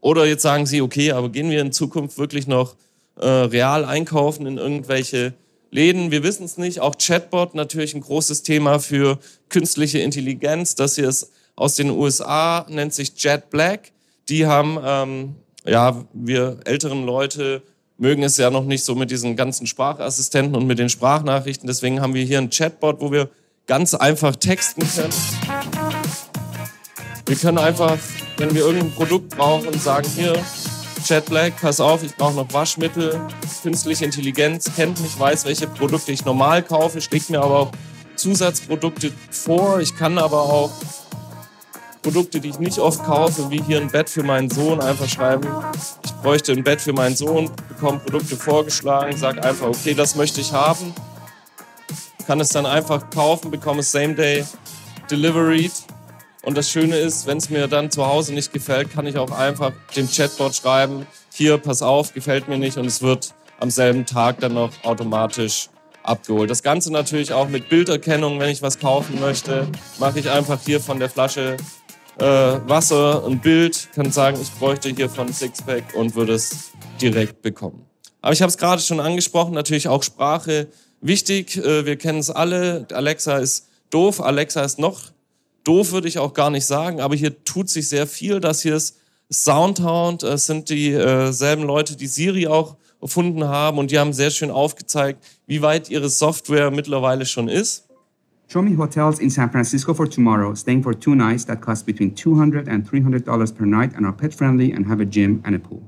Oder 0.00 0.26
jetzt 0.26 0.42
sagen 0.42 0.66
Sie, 0.66 0.80
okay, 0.80 1.12
aber 1.12 1.28
gehen 1.28 1.50
wir 1.50 1.60
in 1.60 1.72
Zukunft 1.72 2.18
wirklich 2.18 2.46
noch 2.46 2.76
äh, 3.16 3.26
real 3.26 3.84
einkaufen 3.84 4.46
in 4.46 4.56
irgendwelche 4.56 5.34
Läden? 5.70 6.10
Wir 6.10 6.22
wissen 6.22 6.44
es 6.44 6.56
nicht. 6.56 6.80
Auch 6.80 6.96
Chatbot 6.96 7.54
natürlich 7.54 7.94
ein 7.94 8.00
großes 8.00 8.42
Thema 8.42 8.78
für 8.78 9.18
künstliche 9.48 9.98
Intelligenz. 9.98 10.74
Das 10.74 10.94
hier 10.94 11.08
ist 11.08 11.32
aus 11.56 11.74
den 11.74 11.90
USA, 11.90 12.66
nennt 12.68 12.94
sich 12.94 13.12
Jet 13.22 13.50
Black. 13.50 13.92
Die 14.28 14.46
haben 14.46 14.78
ähm, 14.82 15.34
ja, 15.64 16.04
wir 16.12 16.60
älteren 16.64 17.04
Leute 17.04 17.62
mögen 17.98 18.22
es 18.22 18.38
ja 18.38 18.50
noch 18.50 18.64
nicht 18.64 18.82
so 18.82 18.94
mit 18.94 19.10
diesen 19.10 19.36
ganzen 19.36 19.66
Sprachassistenten 19.66 20.56
und 20.56 20.66
mit 20.66 20.78
den 20.78 20.88
Sprachnachrichten. 20.88 21.66
Deswegen 21.66 22.00
haben 22.00 22.14
wir 22.14 22.24
hier 22.24 22.38
ein 22.38 22.50
Chatbot, 22.50 23.00
wo 23.00 23.12
wir 23.12 23.28
ganz 23.66 23.94
einfach 23.94 24.36
texten 24.36 24.82
können. 24.88 25.12
Wir 27.26 27.36
können 27.36 27.58
einfach, 27.58 27.98
wenn 28.38 28.54
wir 28.54 28.62
irgendein 28.62 28.90
Produkt 28.92 29.36
brauchen, 29.36 29.78
sagen 29.78 30.08
hier, 30.16 30.32
Chat 31.04 31.26
Black, 31.26 31.60
pass 31.60 31.78
auf, 31.78 32.02
ich 32.02 32.16
brauche 32.16 32.34
noch 32.34 32.52
Waschmittel. 32.52 33.20
Künstliche 33.62 34.04
Intelligenz 34.04 34.70
kennt 34.74 35.00
mich, 35.00 35.18
weiß, 35.18 35.44
welche 35.44 35.66
Produkte 35.66 36.12
ich 36.12 36.24
normal 36.24 36.62
kaufe, 36.62 37.00
schlägt 37.00 37.30
mir 37.30 37.40
aber 37.40 37.58
auch 37.58 37.72
Zusatzprodukte 38.16 39.12
vor. 39.30 39.80
Ich 39.80 39.96
kann 39.96 40.18
aber 40.18 40.42
auch 40.42 40.72
Produkte, 42.02 42.40
die 42.40 42.48
ich 42.48 42.58
nicht 42.58 42.78
oft 42.78 43.04
kaufe, 43.04 43.50
wie 43.50 43.62
hier 43.62 43.78
ein 43.78 43.90
Bett 43.90 44.08
für 44.08 44.22
meinen 44.22 44.48
Sohn, 44.48 44.80
einfach 44.80 45.08
schreiben, 45.08 45.46
ich 46.04 46.12
bräuchte 46.14 46.52
ein 46.52 46.64
Bett 46.64 46.80
für 46.80 46.92
meinen 46.92 47.14
Sohn, 47.14 47.50
bekomme 47.68 47.98
Produkte 47.98 48.36
vorgeschlagen, 48.36 49.16
sage 49.16 49.42
einfach, 49.42 49.68
okay, 49.68 49.94
das 49.94 50.16
möchte 50.16 50.40
ich 50.40 50.52
haben, 50.52 50.94
kann 52.26 52.40
es 52.40 52.48
dann 52.48 52.66
einfach 52.66 53.10
kaufen, 53.10 53.50
bekomme 53.50 53.80
es 53.80 53.92
Same 53.92 54.14
Day 54.14 54.44
Delivered. 55.10 55.72
Und 56.42 56.56
das 56.56 56.70
Schöne 56.70 56.96
ist, 56.96 57.26
wenn 57.26 57.36
es 57.36 57.50
mir 57.50 57.68
dann 57.68 57.90
zu 57.90 58.06
Hause 58.06 58.32
nicht 58.32 58.52
gefällt, 58.52 58.92
kann 58.92 59.06
ich 59.06 59.18
auch 59.18 59.30
einfach 59.30 59.72
dem 59.94 60.08
Chatbot 60.10 60.54
schreiben, 60.54 61.06
hier, 61.32 61.58
pass 61.58 61.82
auf, 61.82 62.14
gefällt 62.14 62.48
mir 62.48 62.56
nicht 62.56 62.78
und 62.78 62.86
es 62.86 63.02
wird 63.02 63.34
am 63.58 63.70
selben 63.70 64.06
Tag 64.06 64.40
dann 64.40 64.54
noch 64.54 64.70
automatisch 64.84 65.68
abgeholt. 66.02 66.48
Das 66.48 66.62
Ganze 66.62 66.90
natürlich 66.92 67.32
auch 67.32 67.48
mit 67.48 67.68
Bilderkennung, 67.68 68.40
wenn 68.40 68.48
ich 68.48 68.62
was 68.62 68.78
kaufen 68.78 69.20
möchte, 69.20 69.68
mache 69.98 70.18
ich 70.18 70.30
einfach 70.30 70.58
hier 70.64 70.80
von 70.80 70.98
der 70.98 71.10
Flasche 71.10 71.56
äh, 72.20 72.68
Wasser 72.68 73.24
ein 73.26 73.40
Bild, 73.40 73.88
kann 73.94 74.12
sagen, 74.12 74.38
ich 74.40 74.50
bräuchte 74.52 74.90
hier 74.90 75.08
von 75.08 75.32
Sixpack 75.32 75.94
und 75.94 76.14
würde 76.14 76.34
es 76.34 76.70
direkt 77.00 77.42
bekommen. 77.42 77.86
Aber 78.20 78.32
ich 78.32 78.42
habe 78.42 78.50
es 78.50 78.58
gerade 78.58 78.82
schon 78.82 79.00
angesprochen, 79.00 79.54
natürlich 79.54 79.88
auch 79.88 80.02
Sprache 80.02 80.68
wichtig. 81.00 81.56
Äh, 81.56 81.86
wir 81.86 81.96
kennen 81.96 82.18
es 82.18 82.30
alle. 82.30 82.86
Alexa 82.92 83.38
ist 83.38 83.68
doof, 83.90 84.20
Alexa 84.20 84.62
ist 84.62 84.78
noch 84.78 85.12
doof, 85.64 85.92
würde 85.92 86.08
ich 86.08 86.18
auch 86.18 86.34
gar 86.34 86.50
nicht 86.50 86.66
sagen, 86.66 87.00
aber 87.00 87.16
hier 87.16 87.44
tut 87.44 87.68
sich 87.68 87.88
sehr 87.88 88.06
viel. 88.06 88.40
Das 88.40 88.62
hier 88.62 88.76
ist 88.76 88.96
Soundhound, 89.32 90.22
es 90.22 90.46
sind 90.46 90.68
dieselben 90.68 91.62
äh, 91.62 91.66
Leute, 91.66 91.96
die 91.96 92.06
Siri 92.06 92.46
auch 92.46 92.76
erfunden 93.00 93.44
haben 93.44 93.78
und 93.78 93.90
die 93.90 93.98
haben 93.98 94.12
sehr 94.12 94.30
schön 94.30 94.50
aufgezeigt, 94.50 95.24
wie 95.46 95.62
weit 95.62 95.88
ihre 95.88 96.08
Software 96.08 96.70
mittlerweile 96.70 97.24
schon 97.24 97.48
ist. 97.48 97.86
Show 98.50 98.62
me 98.62 98.74
hotels 98.74 99.20
in 99.20 99.30
San 99.30 99.48
Francisco 99.48 99.94
for 99.94 100.08
tomorrow, 100.08 100.54
staying 100.54 100.82
for 100.82 100.92
two 100.92 101.14
nights 101.14 101.44
that 101.44 101.60
cost 101.60 101.86
between 101.86 102.10
$200 102.10 102.66
and 102.66 102.84
300 102.84 103.24
dollars 103.24 103.52
per 103.52 103.64
night 103.64 103.92
and 103.94 104.04
are 104.04 104.12
pet 104.12 104.34
friendly 104.34 104.72
and 104.72 104.86
have 104.86 104.98
a 104.98 105.04
gym 105.04 105.40
and 105.44 105.54
a 105.54 105.60
pool. 105.60 105.82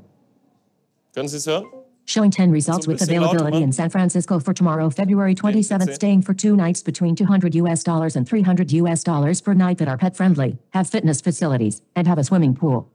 Können 1.12 1.28
Sie 1.28 1.38
es 1.38 1.46
hören? 1.46 1.66
Showing 2.04 2.30
10 2.30 2.52
results 2.52 2.86
with 2.86 3.02
availability 3.02 3.62
in 3.64 3.72
San 3.72 3.90
Francisco 3.90 4.38
for 4.38 4.54
tomorrow, 4.54 4.90
February 4.90 5.34
27th, 5.34 5.94
staying 5.94 6.22
for 6.22 6.34
two 6.34 6.54
nights 6.54 6.84
between 6.84 7.16
200 7.16 7.56
US 7.56 7.82
dollars 7.82 8.14
and 8.14 8.28
300 8.28 8.70
US 8.72 9.02
dollars 9.02 9.40
per 9.40 9.54
night 9.54 9.78
that 9.78 9.88
are 9.88 9.98
pet 9.98 10.16
friendly, 10.16 10.56
have 10.72 10.88
fitness 10.88 11.20
facilities, 11.20 11.82
and 11.96 12.06
have 12.06 12.18
a 12.18 12.22
swimming 12.22 12.54
pool. 12.54 12.91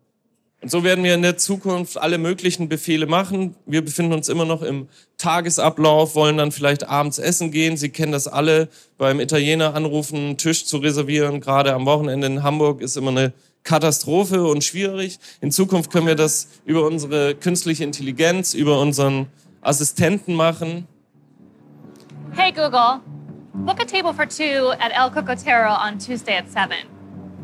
Und 0.62 0.72
so 0.72 0.84
werden 0.84 1.04
wir 1.04 1.14
in 1.14 1.22
der 1.22 1.38
Zukunft 1.38 1.98
alle 1.98 2.18
möglichen 2.18 2.68
Befehle 2.68 3.06
machen. 3.06 3.56
Wir 3.68 3.86
befinden 3.86 4.14
uns 4.14 4.28
immer 4.28 4.46
noch 4.46 4.64
im 4.64 4.88
Tagesablauf, 5.18 6.16
wollen 6.16 6.38
dann 6.38 6.52
vielleicht 6.52 6.88
abends 6.88 7.20
essen 7.20 7.52
gehen. 7.52 7.78
Sie 7.78 7.90
kennen 7.90 8.12
das 8.12 8.28
alle, 8.28 8.68
beim 8.98 9.20
Italiener 9.20 9.76
anrufen, 9.76 10.18
einen 10.18 10.38
Tisch 10.38 10.66
zu 10.66 10.78
reservieren. 10.78 11.42
Gerade 11.42 11.74
am 11.74 11.86
Wochenende 11.86 12.26
in 12.26 12.42
Hamburg 12.42 12.82
ist 12.82 12.98
immer 12.98 13.12
eine 13.12 13.34
Katastrophe 13.64 14.46
und 14.46 14.64
schwierig. 14.64 15.20
In 15.42 15.52
Zukunft 15.52 15.92
können 15.92 16.08
wir 16.08 16.16
das 16.16 16.48
über 16.66 16.88
unsere 16.88 17.36
künstliche 17.36 17.84
Intelligenz, 17.84 18.54
über 18.56 18.80
unseren 18.80 19.28
Assistenten 19.62 20.34
machen. 20.34 20.88
Hey 22.32 22.52
Google, 22.52 23.02
book 23.54 23.80
a 23.80 23.86
table 23.86 24.14
for 24.14 24.26
two 24.28 24.72
at 24.80 24.92
El 24.94 25.12
Cocotero 25.12 25.72
on 25.72 26.00
Tuesday 26.00 26.38
at 26.38 26.50
7. 26.50 26.78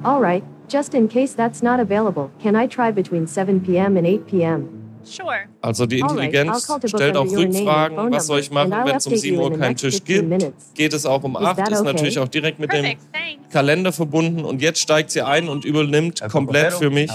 All 0.04 0.20
right. 0.20 0.44
Just 0.68 0.94
in 0.94 1.08
case 1.08 1.36
that's 1.36 1.62
not 1.62 1.80
available, 1.80 2.32
can 2.42 2.56
I 2.56 2.68
try 2.68 2.92
between 2.92 3.28
7 3.28 3.62
p.m. 3.62 3.98
and 3.98 4.08
8 4.08 4.28
p.m.? 4.28 4.84
Sure. 5.06 5.48
Also 5.62 5.86
die 5.86 6.00
Intelligenz 6.00 6.72
stellt 6.86 7.18
auch 7.18 7.26
Rückfragen, 7.26 8.12
was 8.12 8.28
soll 8.28 8.40
ich 8.40 8.52
machen, 8.52 8.72
wenn 8.72 8.96
es 8.96 9.06
um 9.06 9.16
7 9.16 9.38
Uhr 9.38 9.58
keinen 9.58 9.76
Tisch 9.76 10.04
gibt? 10.04 10.26
Geht 10.76 10.94
es 10.94 11.06
auch 11.06 11.24
um 11.24 11.36
8? 11.36 11.60
Ist 11.60 11.82
okay? 11.82 11.84
natürlich 11.84 12.20
auch 12.20 12.28
direkt 12.28 12.60
mit 12.60 12.70
Perfect, 12.70 13.02
dem 13.02 13.12
thanks. 13.12 13.54
Kalender 13.54 13.92
verbunden 13.92 14.46
und 14.46 14.62
jetzt 14.62 14.80
steigt 14.80 15.12
sie 15.12 15.22
ein 15.22 15.50
und 15.50 15.66
übernimmt 15.66 16.22
komplett 16.32 16.74
für 16.74 16.90
mich. 16.90 17.12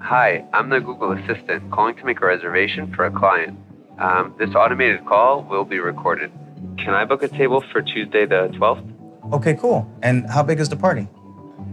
Hi, 0.00 0.44
I'm 0.52 0.70
the 0.70 0.80
Google 0.80 1.12
Assistant 1.18 1.70
calling 1.72 1.96
to 1.96 2.04
make 2.06 2.22
a 2.22 2.26
reservation 2.26 2.92
for 2.94 3.06
a 3.06 3.10
client. 3.10 3.58
Um, 3.98 4.34
this 4.38 4.54
automated 4.54 5.04
call 5.04 5.44
will 5.48 5.64
be 5.64 5.80
recorded. 5.80 6.30
Can 6.76 6.94
I 6.94 7.04
book 7.04 7.22
a 7.22 7.28
table 7.28 7.62
for 7.72 7.82
Tuesday 7.82 8.24
the 8.24 8.48
12th? 8.56 8.84
Okay, 9.32 9.54
cool. 9.54 9.86
And 10.02 10.30
how 10.30 10.44
big 10.44 10.60
is 10.60 10.68
the 10.68 10.76
party? 10.76 11.08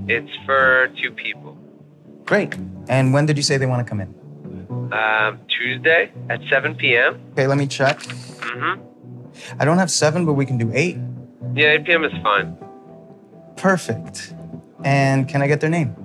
It's 0.08 0.32
for 0.46 0.90
two 1.02 1.12
people. 1.12 1.58
Great. 2.26 2.56
And 2.88 3.14
when 3.14 3.26
did 3.26 3.38
you 3.38 3.44
say 3.44 3.58
they 3.58 3.66
want 3.66 3.86
to 3.86 3.90
come 3.90 4.02
in? 4.02 4.14
Um, 4.92 5.40
Tuesday 5.48 6.12
at 6.30 6.42
7 6.50 6.76
p.m. 6.76 7.20
Okay, 7.32 7.48
let 7.48 7.58
me 7.58 7.68
check. 7.68 8.00
Mm-hmm. 8.00 8.82
I 9.60 9.66
don't 9.66 9.78
have 9.78 9.90
7, 9.90 10.26
but 10.26 10.34
we 10.34 10.46
can 10.46 10.58
do 10.58 10.72
8. 10.74 10.98
Yeah, 11.56 11.74
8 11.80 11.86
p.m. 11.86 12.04
is 12.04 12.12
fine. 12.22 12.58
Perfect. 13.56 14.34
And 14.84 15.28
can 15.28 15.42
I 15.42 15.48
get 15.48 15.62
their 15.62 15.70
name? 15.70 15.96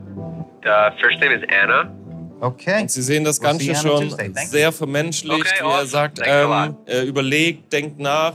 The 0.63 0.95
first 1.01 1.21
name 1.21 1.33
is 1.33 1.43
Anna. 1.49 1.93
Okay. 2.41 2.83
Und 2.83 2.91
Sie 2.91 3.03
sehen 3.03 3.25
das 3.25 3.41
we'll 3.41 3.45
Ganze 3.45 3.75
schon 3.75 4.15
sehr 4.47 4.71
vermenschlicht, 4.71 5.41
okay, 5.41 5.65
wie 5.65 5.81
er 5.81 5.87
sagt, 5.87 6.21
ähm, 6.25 6.77
er 6.87 7.05
überlegt, 7.05 7.73
denkt 7.73 7.99
nach, 7.99 8.35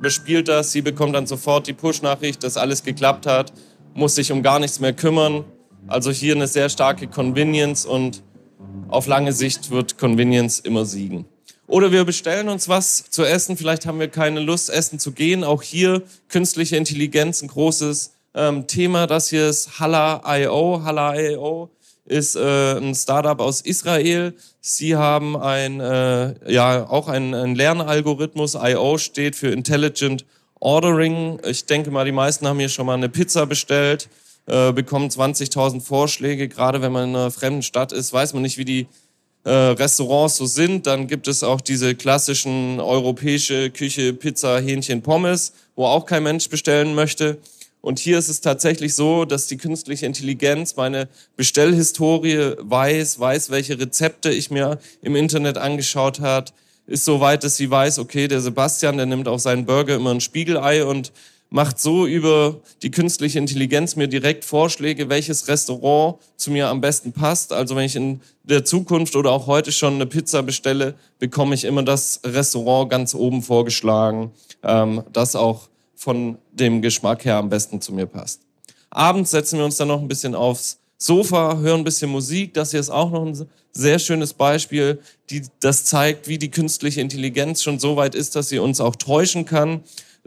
bespielt 0.00 0.48
das, 0.48 0.72
sie 0.72 0.82
bekommt 0.82 1.14
dann 1.14 1.26
sofort 1.26 1.68
die 1.68 1.72
Push-Nachricht, 1.72 2.42
dass 2.42 2.56
alles 2.56 2.82
geklappt 2.82 3.26
hat 3.26 3.52
muss 3.94 4.16
sich 4.16 4.32
um 4.32 4.42
gar 4.42 4.58
nichts 4.58 4.80
mehr 4.80 4.92
kümmern. 4.92 5.44
Also 5.86 6.10
hier 6.10 6.34
eine 6.34 6.46
sehr 6.46 6.68
starke 6.68 7.06
Convenience 7.06 7.86
und 7.86 8.22
auf 8.88 9.06
lange 9.06 9.32
Sicht 9.32 9.70
wird 9.70 9.98
Convenience 9.98 10.60
immer 10.60 10.84
siegen. 10.84 11.26
Oder 11.66 11.92
wir 11.92 12.04
bestellen 12.04 12.48
uns 12.48 12.68
was 12.68 13.10
zu 13.10 13.24
essen, 13.24 13.56
vielleicht 13.56 13.86
haben 13.86 13.98
wir 13.98 14.08
keine 14.08 14.40
Lust, 14.40 14.68
essen 14.68 14.98
zu 14.98 15.12
gehen. 15.12 15.44
Auch 15.44 15.62
hier 15.62 16.02
künstliche 16.28 16.76
Intelligenz, 16.76 17.42
ein 17.42 17.48
großes 17.48 18.12
ähm, 18.34 18.66
Thema. 18.66 19.06
Das 19.06 19.30
hier 19.30 19.48
ist 19.48 19.80
Hala.io. 19.80 20.82
Hala.io 20.84 21.70
ist 22.04 22.36
äh, 22.36 22.76
ein 22.76 22.94
Startup 22.94 23.40
aus 23.40 23.62
Israel. 23.62 24.34
Sie 24.60 24.94
haben 24.96 25.36
ein, 25.36 25.80
äh, 25.80 26.52
ja, 26.52 26.86
auch 26.88 27.08
einen, 27.08 27.34
einen 27.34 27.54
Lernalgorithmus. 27.54 28.54
IO 28.54 28.98
steht 28.98 29.36
für 29.36 29.48
Intelligent 29.48 30.26
Ordering. 30.64 31.38
Ich 31.46 31.66
denke 31.66 31.90
mal, 31.90 32.04
die 32.04 32.12
meisten 32.12 32.48
haben 32.48 32.58
hier 32.58 32.68
schon 32.68 32.86
mal 32.86 32.94
eine 32.94 33.08
Pizza 33.08 33.46
bestellt, 33.46 34.08
äh, 34.46 34.72
bekommen 34.72 35.10
20.000 35.10 35.80
Vorschläge. 35.80 36.48
Gerade 36.48 36.80
wenn 36.82 36.92
man 36.92 37.10
in 37.10 37.16
einer 37.16 37.30
fremden 37.30 37.62
Stadt 37.62 37.92
ist, 37.92 38.12
weiß 38.12 38.32
man 38.32 38.42
nicht, 38.42 38.56
wie 38.56 38.64
die 38.64 38.86
äh, 39.44 39.50
Restaurants 39.50 40.36
so 40.36 40.46
sind. 40.46 40.86
Dann 40.86 41.06
gibt 41.06 41.28
es 41.28 41.42
auch 41.42 41.60
diese 41.60 41.94
klassischen 41.94 42.80
europäische 42.80 43.70
Küche, 43.70 44.14
Pizza, 44.14 44.58
Hähnchen, 44.58 45.02
Pommes, 45.02 45.52
wo 45.76 45.84
auch 45.84 46.06
kein 46.06 46.22
Mensch 46.22 46.48
bestellen 46.48 46.94
möchte. 46.94 47.38
Und 47.82 47.98
hier 47.98 48.18
ist 48.18 48.30
es 48.30 48.40
tatsächlich 48.40 48.94
so, 48.94 49.26
dass 49.26 49.46
die 49.46 49.58
künstliche 49.58 50.06
Intelligenz 50.06 50.76
meine 50.76 51.06
Bestellhistorie 51.36 52.54
weiß, 52.58 53.20
weiß, 53.20 53.50
welche 53.50 53.78
Rezepte 53.78 54.30
ich 54.30 54.50
mir 54.50 54.78
im 55.02 55.14
Internet 55.14 55.58
angeschaut 55.58 56.20
hat, 56.20 56.54
ist 56.86 57.04
so 57.04 57.20
weit, 57.20 57.44
dass 57.44 57.56
sie 57.56 57.70
weiß, 57.70 57.98
okay, 57.98 58.28
der 58.28 58.40
Sebastian, 58.40 58.96
der 58.96 59.06
nimmt 59.06 59.28
auf 59.28 59.40
seinen 59.40 59.64
Burger 59.64 59.96
immer 59.96 60.10
ein 60.10 60.20
Spiegelei 60.20 60.84
und 60.84 61.12
macht 61.50 61.78
so 61.78 62.06
über 62.06 62.60
die 62.82 62.90
künstliche 62.90 63.38
Intelligenz 63.38 63.94
mir 63.94 64.08
direkt 64.08 64.44
Vorschläge, 64.44 65.08
welches 65.08 65.46
Restaurant 65.46 66.16
zu 66.36 66.50
mir 66.50 66.68
am 66.68 66.80
besten 66.80 67.12
passt. 67.12 67.52
Also 67.52 67.76
wenn 67.76 67.84
ich 67.84 67.94
in 67.94 68.20
der 68.42 68.64
Zukunft 68.64 69.14
oder 69.14 69.30
auch 69.30 69.46
heute 69.46 69.70
schon 69.70 69.94
eine 69.94 70.06
Pizza 70.06 70.42
bestelle, 70.42 70.94
bekomme 71.20 71.54
ich 71.54 71.64
immer 71.64 71.84
das 71.84 72.20
Restaurant 72.24 72.90
ganz 72.90 73.14
oben 73.14 73.42
vorgeschlagen, 73.42 74.32
ähm, 74.64 75.04
das 75.12 75.36
auch 75.36 75.68
von 75.94 76.38
dem 76.52 76.82
Geschmack 76.82 77.24
her 77.24 77.36
am 77.36 77.50
besten 77.50 77.80
zu 77.80 77.92
mir 77.92 78.06
passt. 78.06 78.40
Abends 78.90 79.30
setzen 79.30 79.58
wir 79.58 79.64
uns 79.64 79.76
dann 79.76 79.88
noch 79.88 80.00
ein 80.00 80.08
bisschen 80.08 80.34
aufs 80.34 80.78
Sofa, 80.98 81.58
hören 81.58 81.80
ein 81.80 81.84
bisschen 81.84 82.10
Musik. 82.10 82.54
Das 82.54 82.70
hier 82.70 82.80
ist 82.80 82.90
auch 82.90 83.10
noch 83.10 83.26
ein 83.26 83.46
sehr 83.72 83.98
schönes 83.98 84.32
Beispiel, 84.32 85.00
die 85.30 85.42
das 85.60 85.84
zeigt, 85.84 86.28
wie 86.28 86.38
die 86.38 86.50
künstliche 86.50 87.00
Intelligenz 87.00 87.62
schon 87.62 87.78
so 87.78 87.96
weit 87.96 88.14
ist, 88.14 88.36
dass 88.36 88.48
sie 88.48 88.58
uns 88.58 88.80
auch 88.80 88.96
täuschen 88.96 89.44
kann. 89.44 89.82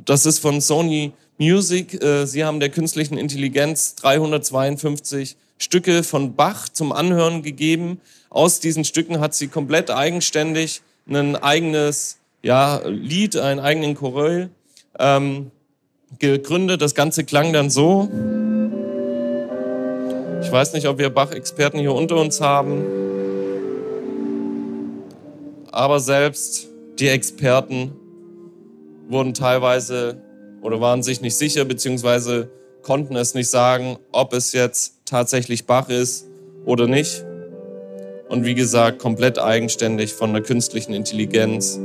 Das 0.06 0.26
ist 0.26 0.40
von 0.40 0.62
Sony 0.62 1.14
Music. 1.38 2.02
Äh, 2.04 2.26
sie 2.26 2.44
haben 2.44 2.60
der 2.60 2.70
künstlichen 2.70 3.18
Intelligenz 3.18 3.96
352 3.96 5.38
Stücke 5.58 6.04
von 6.04 6.36
Bach 6.36 6.70
zum 6.70 6.92
Anhören 6.92 7.42
gegeben. 7.42 8.00
Aus 8.30 8.60
diesen 8.60 8.84
Stücken 8.84 9.20
hat 9.20 9.34
sie 9.34 9.48
komplett 9.48 9.90
eigenständig 9.90 10.82
ein 11.10 11.36
eigenes 11.36 12.18
ja, 12.44 12.82
Lied, 12.86 13.38
einen 13.38 13.60
eigenen 13.60 13.96
Choral 13.96 14.50
ähm, 15.00 15.52
gegründet. 16.20 16.82
Das 16.82 16.96
Ganze 16.96 17.24
klang 17.24 17.54
dann 17.54 17.70
so. 17.70 18.10
Ich 20.48 20.54
weiß 20.54 20.72
nicht, 20.72 20.88
ob 20.88 20.98
wir 20.98 21.10
Bach-Experten 21.10 21.78
hier 21.78 21.94
unter 21.94 22.16
uns 22.16 22.40
haben, 22.40 22.82
aber 25.74 26.00
selbst 26.00 26.70
die 26.98 27.10
Experten 27.10 27.92
wurden 29.10 29.34
teilweise 29.34 30.22
oder 30.62 30.80
waren 30.80 31.04
sich 31.04 31.20
nicht 31.20 31.36
sicher, 31.36 31.66
beziehungsweise 31.66 32.50
konnten 32.82 33.18
es 33.18 33.34
nicht 33.34 33.50
sagen, 33.50 33.98
ob 34.14 34.32
es 34.32 34.54
jetzt 34.54 35.02
tatsächlich 35.04 35.66
Bach 35.66 35.90
ist 35.90 36.28
oder 36.64 36.88
nicht. 36.88 37.26
Und 38.30 38.46
wie 38.46 38.56
gesagt, 38.56 39.00
komplett 39.00 39.40
eigenständig 39.40 40.14
von 40.14 40.32
der 40.32 40.44
künstlichen 40.44 40.94
Intelligenz 40.94 41.78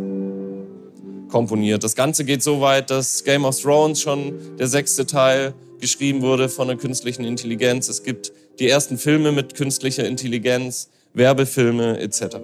komponiert. 1.29 1.83
Das 1.83 1.97
Ganze 1.97 2.25
geht 2.25 2.45
so 2.45 2.61
weit, 2.61 2.91
dass 2.91 3.25
Game 3.25 3.45
of 3.45 3.61
Thrones 3.61 4.01
schon 4.01 4.57
der 4.57 4.69
sechste 4.69 5.05
Teil 5.05 5.53
geschrieben 5.83 6.23
wurde 6.23 6.49
von 6.49 6.69
der 6.69 6.79
künstlichen 6.79 7.25
Intelligenz. 7.25 7.89
Es 7.89 8.05
gibt 8.05 8.33
die 8.61 8.69
ersten 8.69 8.97
Filme 8.97 9.33
mit 9.33 9.55
künstlicher 9.55 10.07
Intelligenz, 10.07 10.89
Werbefilme 11.13 11.99
etc. 11.99 12.37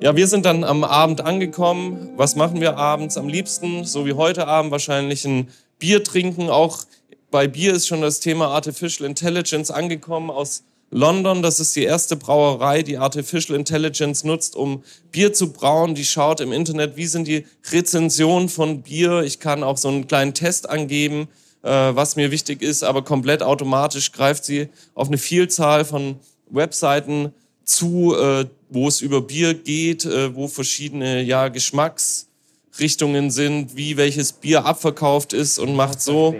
Ja, 0.00 0.16
wir 0.16 0.26
sind 0.26 0.46
dann 0.46 0.64
am 0.64 0.82
Abend 0.82 1.20
angekommen. 1.20 2.14
Was 2.16 2.34
machen 2.34 2.60
wir 2.60 2.78
abends 2.78 3.16
am 3.16 3.28
liebsten? 3.28 3.84
So 3.84 4.06
wie 4.06 4.14
heute 4.14 4.48
Abend 4.48 4.72
wahrscheinlich 4.72 5.24
ein 5.26 5.48
Bier 5.78 6.02
trinken. 6.02 6.48
Auch 6.48 6.84
bei 7.30 7.46
Bier 7.46 7.74
ist 7.74 7.86
schon 7.86 8.00
das 8.00 8.20
Thema 8.20 8.48
Artificial 8.48 9.06
Intelligence 9.08 9.70
angekommen. 9.70 10.30
Aus 10.30 10.64
London. 10.90 11.42
Das 11.42 11.60
ist 11.60 11.76
die 11.76 11.82
erste 11.82 12.16
Brauerei, 12.16 12.82
die 12.82 12.96
Artificial 12.96 13.58
Intelligence 13.58 14.24
nutzt, 14.24 14.56
um 14.56 14.82
Bier 15.10 15.32
zu 15.32 15.52
brauen. 15.52 15.94
Die 15.94 16.04
schaut 16.04 16.40
im 16.40 16.52
Internet, 16.52 16.96
wie 16.96 17.06
sind 17.06 17.28
die 17.28 17.44
Rezensionen 17.70 18.48
von 18.48 18.82
Bier. 18.82 19.22
Ich 19.22 19.40
kann 19.40 19.62
auch 19.62 19.76
so 19.76 19.88
einen 19.88 20.06
kleinen 20.06 20.32
Test 20.32 20.70
angeben, 20.70 21.28
was 21.66 22.16
mir 22.16 22.30
wichtig 22.30 22.62
ist, 22.62 22.82
aber 22.82 23.02
komplett 23.02 23.42
automatisch 23.42 24.12
greift 24.12 24.44
sie 24.44 24.68
auf 24.94 25.08
eine 25.08 25.18
Vielzahl 25.18 25.84
von 25.84 26.16
Webseiten 26.48 27.32
zu, 27.64 28.14
äh, 28.16 28.46
wo 28.70 28.88
es 28.88 29.00
über 29.00 29.20
Bier 29.20 29.54
geht, 29.54 30.04
äh, 30.04 30.34
wo 30.34 30.48
verschiedene 30.48 31.22
ja, 31.22 31.48
Geschmacksrichtungen 31.48 33.30
sind, 33.30 33.76
wie 33.76 33.96
welches 33.96 34.32
Bier 34.32 34.64
abverkauft 34.64 35.32
ist 35.32 35.58
und 35.58 35.74
macht 35.74 36.00
so 36.00 36.34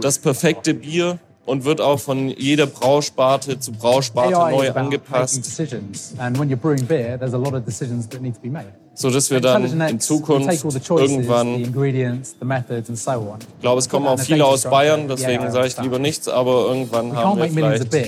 das 0.00 0.18
perfekte 0.18 0.74
Bier 0.74 1.18
und 1.46 1.64
wird 1.64 1.80
auch 1.80 1.98
von 2.00 2.28
jeder 2.28 2.66
Brausparte 2.66 3.58
zu 3.58 3.72
Brausparte 3.72 4.32
neu 4.32 4.70
angepasst. 4.72 5.44
So 8.98 9.10
dass 9.10 9.30
wir 9.30 9.40
dann 9.40 9.62
in 9.90 10.00
Zukunft 10.00 10.48
irgendwann, 10.90 11.58
ich 11.58 11.72
glaube, 13.60 13.78
es 13.78 13.88
kommen 13.88 14.06
auch 14.06 14.18
viele 14.18 14.44
aus 14.46 14.62
Bayern, 14.62 15.06
deswegen 15.08 15.50
sage 15.52 15.66
ich 15.68 15.78
lieber 15.78 15.98
nichts, 15.98 16.28
aber 16.28 16.66
irgendwann 16.68 17.14
haben 17.14 17.38
wir 17.38 17.50
vielleicht 17.50 17.92
ein 17.92 17.98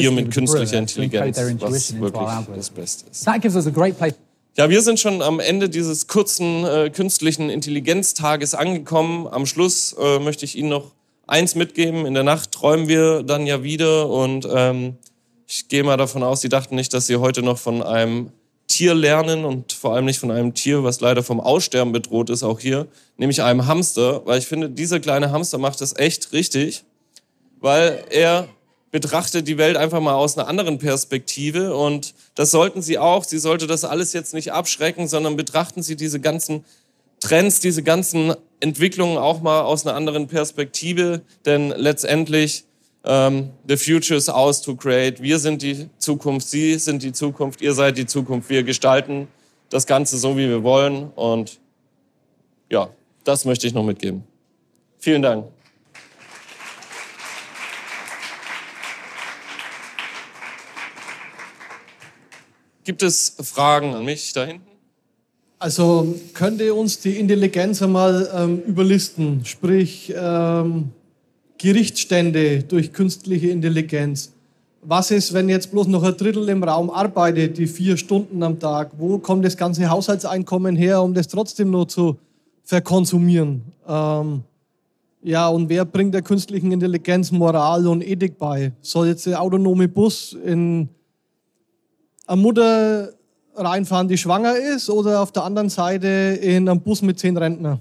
Bier 0.00 0.10
mit 0.10 0.30
künstlicher 0.32 0.78
Intelligenz, 0.78 1.36
was 1.60 1.72
wirklich 2.00 2.22
das 2.56 2.70
Beste 2.70 3.10
ist. 3.10 3.26
Ja, 4.58 4.70
wir 4.70 4.80
sind 4.80 4.98
schon 4.98 5.20
am 5.20 5.38
Ende 5.38 5.68
dieses 5.68 6.06
kurzen 6.06 6.64
äh, 6.64 6.88
künstlichen 6.90 7.50
Intelligenztages 7.50 8.54
angekommen. 8.54 9.28
Am 9.28 9.44
Schluss 9.44 9.94
äh, 10.00 10.18
möchte 10.18 10.46
ich 10.46 10.56
Ihnen 10.56 10.70
noch 10.70 10.92
eins 11.26 11.54
mitgeben. 11.54 12.06
In 12.06 12.14
der 12.14 12.22
Nacht 12.22 12.52
träumen 12.52 12.88
wir 12.88 13.22
dann 13.22 13.46
ja 13.46 13.62
wieder 13.62 14.08
und 14.08 14.48
ähm, 14.50 14.96
ich 15.46 15.68
gehe 15.68 15.84
mal 15.84 15.96
davon 15.96 16.22
aus, 16.22 16.40
Sie 16.40 16.48
dachten 16.48 16.74
nicht, 16.74 16.92
dass 16.92 17.06
Sie 17.06 17.16
heute 17.16 17.42
noch 17.42 17.58
von 17.58 17.82
einem 17.82 18.32
Tier 18.66 18.94
lernen 18.94 19.44
und 19.44 19.72
vor 19.72 19.94
allem 19.94 20.06
nicht 20.06 20.18
von 20.18 20.30
einem 20.30 20.54
Tier, 20.54 20.82
was 20.82 21.00
leider 21.00 21.22
vom 21.22 21.40
Aussterben 21.40 21.92
bedroht 21.92 22.30
ist, 22.30 22.42
auch 22.42 22.58
hier, 22.58 22.88
nämlich 23.16 23.42
einem 23.42 23.66
Hamster, 23.66 24.26
weil 24.26 24.38
ich 24.38 24.46
finde, 24.46 24.68
dieser 24.68 24.98
kleine 24.98 25.30
Hamster 25.30 25.58
macht 25.58 25.80
das 25.80 25.96
echt 25.96 26.32
richtig, 26.32 26.84
weil 27.60 28.04
er 28.10 28.48
betrachtet 28.90 29.46
die 29.46 29.58
Welt 29.58 29.76
einfach 29.76 30.00
mal 30.00 30.14
aus 30.14 30.36
einer 30.36 30.48
anderen 30.48 30.78
Perspektive 30.78 31.76
und 31.76 32.14
das 32.34 32.50
sollten 32.50 32.82
Sie 32.82 32.98
auch. 32.98 33.24
Sie 33.24 33.38
sollte 33.38 33.66
das 33.66 33.84
alles 33.84 34.12
jetzt 34.12 34.34
nicht 34.34 34.52
abschrecken, 34.52 35.06
sondern 35.06 35.36
betrachten 35.36 35.82
Sie 35.82 35.96
diese 35.96 36.20
ganzen 36.20 36.64
Trends, 37.20 37.60
diese 37.60 37.82
ganzen 37.82 38.34
Entwicklungen 38.60 39.18
auch 39.18 39.42
mal 39.42 39.62
aus 39.62 39.86
einer 39.86 39.96
anderen 39.96 40.26
Perspektive, 40.28 41.22
denn 41.44 41.70
letztendlich 41.70 42.64
ähm, 43.04 43.50
the 43.66 43.76
future 43.76 44.16
is 44.16 44.28
ours 44.28 44.60
to 44.60 44.74
create. 44.74 45.22
Wir 45.22 45.38
sind 45.38 45.62
die 45.62 45.88
Zukunft, 45.98 46.48
Sie 46.48 46.74
sind 46.78 47.02
die 47.02 47.12
Zukunft, 47.12 47.60
ihr 47.60 47.72
seid 47.72 47.96
die 47.96 48.06
Zukunft. 48.06 48.50
Wir 48.50 48.62
gestalten 48.62 49.28
das 49.70 49.86
Ganze 49.86 50.18
so, 50.18 50.36
wie 50.36 50.48
wir 50.48 50.62
wollen 50.62 51.10
und 51.14 51.58
ja, 52.68 52.88
das 53.24 53.44
möchte 53.44 53.66
ich 53.66 53.74
noch 53.74 53.84
mitgeben. 53.84 54.24
Vielen 54.98 55.22
Dank. 55.22 55.46
Gibt 62.84 63.02
es 63.02 63.36
Fragen 63.42 63.94
an 63.94 64.04
mich 64.04 64.32
da 64.32 64.44
hinten? 64.44 64.75
Also 65.58 66.14
könnte 66.34 66.74
uns 66.74 67.00
die 67.00 67.18
Intelligenz 67.18 67.80
einmal 67.80 68.28
ähm, 68.34 68.60
überlisten, 68.66 69.44
sprich 69.44 70.12
ähm, 70.14 70.90
Gerichtsstände 71.56 72.62
durch 72.62 72.92
künstliche 72.92 73.48
Intelligenz. 73.48 74.32
Was 74.82 75.10
ist, 75.10 75.32
wenn 75.32 75.48
jetzt 75.48 75.72
bloß 75.72 75.88
noch 75.88 76.02
ein 76.02 76.16
Drittel 76.16 76.48
im 76.50 76.62
Raum 76.62 76.90
arbeitet, 76.90 77.56
die 77.56 77.66
vier 77.66 77.96
Stunden 77.96 78.42
am 78.42 78.60
Tag? 78.60 78.92
Wo 78.98 79.18
kommt 79.18 79.44
das 79.44 79.56
ganze 79.56 79.88
Haushaltseinkommen 79.88 80.76
her, 80.76 81.02
um 81.02 81.14
das 81.14 81.26
trotzdem 81.26 81.70
nur 81.70 81.88
zu 81.88 82.18
verkonsumieren? 82.62 83.62
Ähm, 83.88 84.42
ja, 85.22 85.48
und 85.48 85.70
wer 85.70 85.86
bringt 85.86 86.14
der 86.14 86.22
künstlichen 86.22 86.70
Intelligenz 86.70 87.32
Moral 87.32 87.86
und 87.86 88.06
Ethik 88.06 88.38
bei? 88.38 88.72
Soll 88.82 89.08
jetzt 89.08 89.24
der 89.26 89.40
autonome 89.40 89.88
Bus 89.88 90.34
in 90.44 90.88
eine 92.26 92.42
Mutter 92.42 93.15
reinfahren, 93.56 94.08
die 94.08 94.18
schwanger 94.18 94.56
ist, 94.56 94.90
oder 94.90 95.20
auf 95.20 95.32
der 95.32 95.44
anderen 95.44 95.68
Seite 95.68 96.06
in 96.40 96.68
einem 96.68 96.80
Bus 96.80 97.02
mit 97.02 97.18
zehn 97.18 97.36
Rentner? 97.36 97.80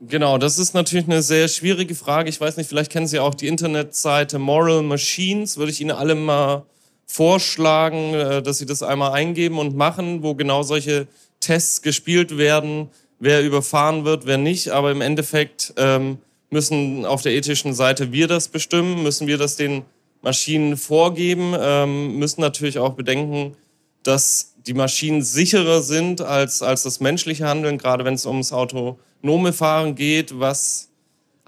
Genau, 0.00 0.36
das 0.36 0.58
ist 0.58 0.74
natürlich 0.74 1.06
eine 1.06 1.22
sehr 1.22 1.48
schwierige 1.48 1.94
Frage. 1.94 2.28
Ich 2.28 2.40
weiß 2.40 2.58
nicht, 2.58 2.68
vielleicht 2.68 2.92
kennen 2.92 3.06
Sie 3.06 3.18
auch 3.18 3.34
die 3.34 3.48
Internetseite 3.48 4.38
Moral 4.38 4.82
Machines. 4.82 5.56
Würde 5.56 5.72
ich 5.72 5.80
Ihnen 5.80 5.92
alle 5.92 6.14
mal 6.14 6.66
vorschlagen, 7.06 8.12
äh, 8.14 8.42
dass 8.42 8.58
Sie 8.58 8.66
das 8.66 8.82
einmal 8.82 9.12
eingeben 9.12 9.58
und 9.58 9.74
machen, 9.74 10.22
wo 10.22 10.34
genau 10.34 10.62
solche 10.62 11.06
Tests 11.40 11.80
gespielt 11.80 12.36
werden, 12.36 12.88
wer 13.20 13.42
überfahren 13.42 14.04
wird, 14.04 14.26
wer 14.26 14.38
nicht. 14.38 14.68
Aber 14.70 14.90
im 14.90 15.00
Endeffekt 15.00 15.72
ähm, 15.76 16.18
müssen 16.50 17.06
auf 17.06 17.22
der 17.22 17.32
ethischen 17.32 17.72
Seite 17.72 18.12
wir 18.12 18.28
das 18.28 18.48
bestimmen, 18.48 19.02
müssen 19.02 19.26
wir 19.26 19.38
das 19.38 19.56
den 19.56 19.84
Maschinen 20.22 20.76
vorgeben, 20.76 21.54
ähm, 21.58 22.18
müssen 22.18 22.40
natürlich 22.40 22.78
auch 22.78 22.94
bedenken, 22.94 23.56
dass 24.02 24.54
die 24.66 24.74
Maschinen 24.74 25.22
sicherer 25.22 25.82
sind 25.82 26.20
als, 26.20 26.62
als 26.62 26.82
das 26.82 27.00
menschliche 27.00 27.46
Handeln, 27.46 27.78
gerade 27.78 28.04
wenn 28.04 28.14
es 28.14 28.26
ums 28.26 28.52
autonome 28.52 29.52
Fahren 29.52 29.94
geht. 29.94 30.38
Was 30.38 30.88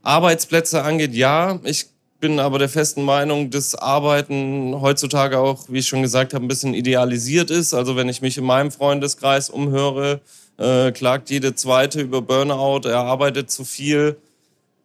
Arbeitsplätze 0.02 0.82
angeht, 0.82 1.14
ja. 1.14 1.58
Ich 1.64 1.86
bin 2.20 2.40
aber 2.40 2.58
der 2.58 2.68
festen 2.68 3.02
Meinung, 3.02 3.50
dass 3.50 3.74
Arbeiten 3.74 4.80
heutzutage 4.80 5.38
auch, 5.38 5.66
wie 5.68 5.78
ich 5.78 5.88
schon 5.88 6.02
gesagt 6.02 6.34
habe, 6.34 6.44
ein 6.44 6.48
bisschen 6.48 6.74
idealisiert 6.74 7.50
ist. 7.50 7.74
Also 7.74 7.96
wenn 7.96 8.08
ich 8.08 8.22
mich 8.22 8.38
in 8.38 8.44
meinem 8.44 8.70
Freundeskreis 8.70 9.50
umhöre, 9.50 10.20
äh, 10.58 10.90
klagt 10.92 11.30
jede 11.30 11.54
zweite 11.54 12.00
über 12.00 12.20
Burnout, 12.20 12.88
er 12.88 12.98
arbeitet 12.98 13.50
zu 13.50 13.64
viel. 13.64 14.16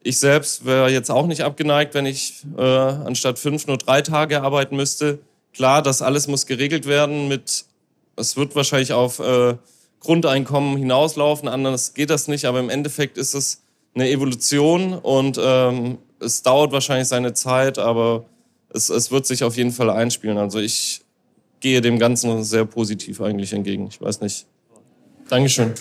Ich 0.03 0.19
selbst 0.19 0.65
wäre 0.65 0.91
jetzt 0.91 1.09
auch 1.09 1.25
nicht 1.27 1.41
abgeneigt, 1.41 1.93
wenn 1.93 2.05
ich 2.05 2.43
äh, 2.57 2.61
anstatt 2.61 3.39
fünf 3.39 3.67
nur 3.67 3.77
drei 3.77 4.01
Tage 4.01 4.41
arbeiten 4.41 4.75
müsste. 4.75 5.19
Klar, 5.53 5.81
das 5.81 6.01
alles 6.01 6.27
muss 6.27 6.45
geregelt 6.45 6.85
werden 6.85 7.29
mit, 7.29 7.65
es 8.17 8.35
wird 8.35 8.55
wahrscheinlich 8.55 8.91
auf 8.91 9.19
äh, 9.19 9.55
Grundeinkommen 10.01 10.77
hinauslaufen, 10.77 11.47
anders 11.47 11.93
geht 11.93 12.09
das 12.09 12.27
nicht, 12.27 12.45
aber 12.45 12.59
im 12.59 12.69
Endeffekt 12.69 13.17
ist 13.17 13.33
es 13.33 13.61
eine 13.95 14.09
Evolution 14.09 14.93
und 14.93 15.39
ähm, 15.41 15.99
es 16.19 16.41
dauert 16.41 16.73
wahrscheinlich 16.73 17.07
seine 17.07 17.33
Zeit, 17.33 17.79
aber 17.79 18.25
es, 18.73 18.89
es 18.89 19.11
wird 19.11 19.25
sich 19.25 19.43
auf 19.43 19.55
jeden 19.55 19.71
Fall 19.71 19.89
einspielen. 19.89 20.37
Also 20.37 20.59
ich 20.59 21.01
gehe 21.59 21.79
dem 21.79 21.99
Ganzen 21.99 22.43
sehr 22.43 22.65
positiv 22.65 23.21
eigentlich 23.21 23.53
entgegen. 23.53 23.87
Ich 23.87 24.01
weiß 24.01 24.19
nicht. 24.21 24.45
Dankeschön. 25.29 25.73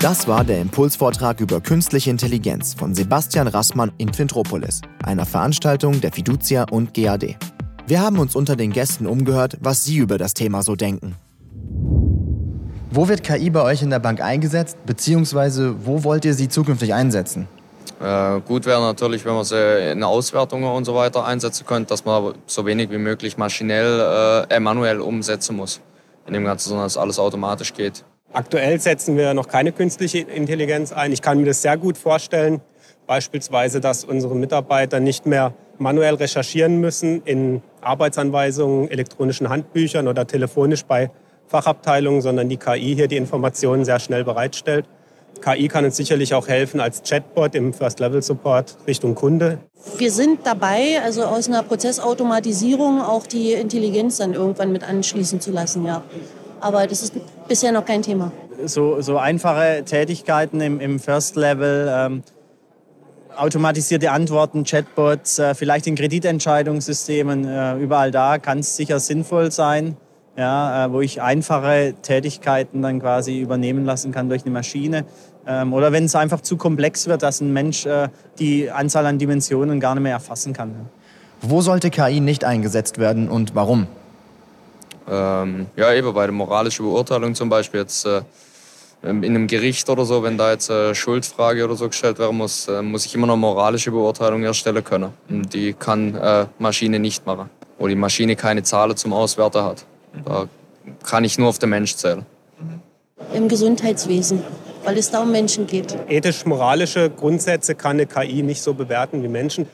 Das 0.00 0.26
war 0.26 0.44
der 0.44 0.62
Impulsvortrag 0.62 1.40
über 1.40 1.60
künstliche 1.60 2.08
Intelligenz 2.08 2.72
von 2.72 2.94
Sebastian 2.94 3.48
Rassmann 3.48 3.92
in 3.98 4.10
Quintropolis, 4.10 4.80
einer 5.04 5.26
Veranstaltung 5.26 6.00
der 6.00 6.10
Fiducia 6.10 6.64
und 6.70 6.94
GAD. 6.94 7.36
Wir 7.86 8.00
haben 8.00 8.18
uns 8.18 8.34
unter 8.34 8.56
den 8.56 8.72
Gästen 8.72 9.06
umgehört, 9.06 9.58
was 9.60 9.84
sie 9.84 9.98
über 9.98 10.16
das 10.16 10.32
Thema 10.32 10.62
so 10.62 10.74
denken. 10.74 11.16
Wo 12.90 13.08
wird 13.08 13.22
KI 13.22 13.50
bei 13.50 13.60
euch 13.60 13.82
in 13.82 13.90
der 13.90 13.98
Bank 13.98 14.22
eingesetzt, 14.22 14.78
beziehungsweise 14.86 15.84
wo 15.84 16.02
wollt 16.02 16.24
ihr 16.24 16.32
sie 16.32 16.48
zukünftig 16.48 16.94
einsetzen? 16.94 17.46
Äh, 18.00 18.40
gut 18.40 18.64
wäre 18.64 18.80
natürlich, 18.80 19.26
wenn 19.26 19.34
man 19.34 19.44
sie 19.44 19.92
in 19.92 20.02
Auswertungen 20.02 20.64
und 20.64 20.86
so 20.86 20.94
weiter 20.94 21.26
einsetzen 21.26 21.66
könnte, 21.66 21.90
dass 21.90 22.06
man 22.06 22.32
so 22.46 22.64
wenig 22.64 22.90
wie 22.90 22.96
möglich 22.96 23.36
maschinell, 23.36 24.46
äh, 24.48 24.60
manuell 24.60 25.02
umsetzen 25.02 25.56
muss. 25.56 25.82
In 26.26 26.32
dem 26.32 26.46
Ganzen, 26.46 26.70
sondern 26.70 26.86
dass 26.86 26.96
alles 26.96 27.18
automatisch 27.18 27.74
geht. 27.74 28.02
Aktuell 28.32 28.78
setzen 28.78 29.16
wir 29.16 29.34
noch 29.34 29.48
keine 29.48 29.72
künstliche 29.72 30.18
Intelligenz 30.18 30.92
ein. 30.92 31.12
Ich 31.12 31.20
kann 31.20 31.38
mir 31.38 31.46
das 31.46 31.62
sehr 31.62 31.76
gut 31.76 31.98
vorstellen, 31.98 32.60
beispielsweise, 33.08 33.80
dass 33.80 34.04
unsere 34.04 34.36
Mitarbeiter 34.36 35.00
nicht 35.00 35.26
mehr 35.26 35.52
manuell 35.78 36.14
recherchieren 36.14 36.78
müssen 36.78 37.22
in 37.24 37.60
Arbeitsanweisungen, 37.80 38.88
elektronischen 38.88 39.48
Handbüchern 39.48 40.06
oder 40.06 40.28
telefonisch 40.28 40.84
bei 40.84 41.10
Fachabteilungen, 41.48 42.22
sondern 42.22 42.48
die 42.48 42.56
KI 42.56 42.94
hier 42.94 43.08
die 43.08 43.16
Informationen 43.16 43.84
sehr 43.84 43.98
schnell 43.98 44.22
bereitstellt. 44.22 44.86
KI 45.40 45.66
kann 45.66 45.84
uns 45.84 45.96
sicherlich 45.96 46.32
auch 46.34 46.46
helfen 46.46 46.78
als 46.80 47.02
Chatbot 47.02 47.56
im 47.56 47.72
First-Level-Support 47.72 48.76
Richtung 48.86 49.16
Kunde. 49.16 49.58
Wir 49.96 50.12
sind 50.12 50.40
dabei, 50.44 51.00
also 51.02 51.24
aus 51.24 51.48
einer 51.48 51.64
Prozessautomatisierung 51.64 53.00
auch 53.00 53.26
die 53.26 53.52
Intelligenz 53.54 54.18
dann 54.18 54.34
irgendwann 54.34 54.70
mit 54.70 54.84
anschließen 54.84 55.40
zu 55.40 55.50
lassen, 55.50 55.84
ja. 55.84 56.02
Aber 56.60 56.86
das 56.86 57.02
ist 57.02 57.14
bisher 57.50 57.72
noch 57.72 57.84
kein 57.84 58.02
Thema. 58.02 58.30
So, 58.64 59.00
so 59.00 59.18
einfache 59.18 59.82
Tätigkeiten 59.84 60.60
im, 60.60 60.78
im 60.78 61.00
First 61.00 61.34
Level, 61.34 61.90
ähm, 61.92 62.22
automatisierte 63.36 64.12
Antworten, 64.12 64.62
Chatbots, 64.62 65.40
äh, 65.40 65.56
vielleicht 65.56 65.88
in 65.88 65.96
Kreditentscheidungssystemen, 65.96 67.44
äh, 67.44 67.76
überall 67.78 68.12
da 68.12 68.38
kann 68.38 68.60
es 68.60 68.76
sicher 68.76 69.00
sinnvoll 69.00 69.50
sein. 69.50 69.96
ja, 70.36 70.86
äh, 70.86 70.92
wo 70.92 71.00
ich 71.00 71.20
einfache 71.20 71.94
Tätigkeiten 72.02 72.82
dann 72.82 73.00
quasi 73.00 73.40
übernehmen 73.40 73.84
lassen 73.84 74.12
kann 74.12 74.28
durch 74.28 74.42
eine 74.42 74.52
Maschine. 74.52 75.04
Ähm, 75.44 75.72
oder 75.72 75.90
wenn 75.90 76.04
es 76.04 76.14
einfach 76.14 76.40
zu 76.40 76.56
komplex 76.56 77.08
wird, 77.08 77.24
dass 77.24 77.40
ein 77.40 77.52
Mensch 77.52 77.84
äh, 77.84 78.08
die 78.38 78.70
Anzahl 78.70 79.06
an 79.06 79.18
Dimensionen 79.18 79.80
gar 79.80 79.96
nicht 79.96 80.04
mehr 80.04 80.12
erfassen 80.12 80.52
kann. 80.52 80.88
Wo 81.40 81.62
sollte 81.62 81.90
KI 81.90 82.20
nicht 82.20 82.44
eingesetzt 82.44 82.98
werden 82.98 83.28
und 83.28 83.56
warum? 83.56 83.88
Ähm, 85.10 85.66
ja, 85.74 85.92
eben 85.92 86.14
bei 86.14 86.26
der 86.26 86.32
moralischen 86.32 86.84
Beurteilung 86.84 87.34
zum 87.34 87.48
Beispiel 87.48 87.80
jetzt 87.80 88.06
äh, 88.06 88.22
in 89.02 89.24
einem 89.24 89.48
Gericht 89.48 89.88
oder 89.88 90.04
so, 90.04 90.22
wenn 90.22 90.38
da 90.38 90.52
jetzt 90.52 90.70
eine 90.70 90.94
Schuldfrage 90.94 91.64
oder 91.64 91.74
so 91.74 91.88
gestellt 91.88 92.18
werden 92.20 92.36
muss, 92.36 92.68
äh, 92.68 92.80
muss 92.80 93.06
ich 93.06 93.14
immer 93.14 93.26
noch 93.26 93.36
moralische 93.36 93.90
Beurteilung 93.90 94.44
erstellen 94.44 94.84
können. 94.84 95.12
Und 95.28 95.52
die 95.52 95.72
kann 95.72 96.14
äh, 96.14 96.46
Maschine 96.58 97.00
nicht 97.00 97.26
machen, 97.26 97.50
wo 97.78 97.88
die 97.88 97.96
Maschine 97.96 98.36
keine 98.36 98.62
Zahlen 98.62 98.96
zum 98.96 99.12
Auswerten 99.12 99.64
hat. 99.64 99.84
Da 100.24 100.46
kann 101.04 101.24
ich 101.24 101.38
nur 101.38 101.48
auf 101.48 101.58
den 101.58 101.70
Mensch 101.70 101.96
zählen. 101.96 102.24
Im 103.34 103.48
Gesundheitswesen, 103.48 104.44
weil 104.84 104.96
es 104.96 105.10
da 105.10 105.22
um 105.22 105.32
Menschen 105.32 105.66
geht. 105.66 105.96
Ethisch-moralische 106.08 107.10
Grundsätze 107.10 107.74
kann 107.74 107.92
eine 107.92 108.06
KI 108.06 108.42
nicht 108.42 108.62
so 108.62 108.74
bewerten 108.74 109.24
wie 109.24 109.28
Menschen. 109.28 109.66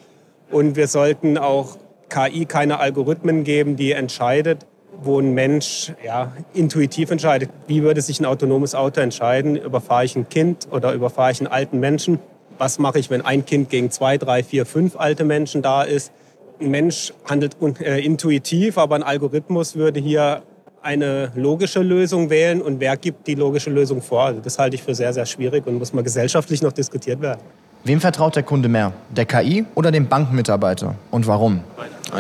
Und 0.51 0.77
wir 0.77 0.89
sollten 0.89 1.37
auch 1.37 1.77
KI 2.09 2.47
keine 2.47 2.79
Algorithmen 2.79 3.45
geben, 3.45 3.77
die 3.77 3.93
entscheidet, 3.93 4.65
wo 5.03 5.21
ein 5.21 5.35
Mensch 5.35 5.93
ja, 6.05 6.33
intuitiv 6.55 7.11
entscheidet. 7.11 7.51
Wie 7.67 7.83
würde 7.83 8.01
sich 8.01 8.21
ein 8.21 8.27
autonomes 8.27 8.75
Auto 8.75 9.01
entscheiden? 9.01 9.57
Überfahre 9.57 10.05
ich 10.05 10.17
ein 10.17 10.29
Kind 10.29 10.69
oder 10.71 10.93
überfahre 10.93 11.33
ich 11.33 11.41
einen 11.41 11.49
alten 11.49 11.81
Menschen? 11.81 12.19
Was 12.59 12.79
mache 12.79 12.99
ich, 12.99 13.11
wenn 13.11 13.23
ein 13.23 13.45
Kind 13.45 13.69
gegen 13.69 13.91
zwei, 13.91 14.19
drei, 14.19 14.43
vier, 14.43 14.67
fünf 14.67 14.97
alte 14.97 15.25
Menschen 15.25 15.63
da 15.63 15.83
ist? 15.83 16.13
Ein 16.61 16.71
Mensch 16.71 17.13
handelt 17.29 17.57
äh, 17.81 18.01
intuitiv, 18.01 18.79
aber 18.79 18.95
ein 18.97 19.03
Algorithmus 19.03 19.77
würde 19.77 20.01
hier 20.01 20.43
eine 20.83 21.33
logische 21.35 21.83
Lösung 21.83 22.31
wählen 22.31 22.63
und 22.63 22.81
wer 22.81 22.97
gibt 22.97 23.27
die 23.27 23.35
logische 23.35 23.71
Lösung 23.71 24.01
vor? 24.01 24.25
Also 24.27 24.41
das 24.41 24.59
halte 24.59 24.77
ich 24.77 24.83
für 24.83 24.95
sehr, 24.95 25.13
sehr 25.13 25.27
schwierig 25.27 25.67
und 25.67 25.79
muss 25.79 25.93
mal 25.93 26.03
gesellschaftlich 26.03 26.63
noch 26.63 26.73
diskutiert 26.73 27.21
werden. 27.21 27.41
Wem 27.85 28.01
vertraut 28.01 28.37
der 28.37 28.43
Kunde 28.43 28.69
mehr? 28.69 28.93
Der 29.15 29.27
KI 29.27 29.65
oder 29.75 29.91
dem 29.91 30.09
Bankmitarbeiter? 30.09 30.95
Und 31.11 31.27
warum? 31.27 31.61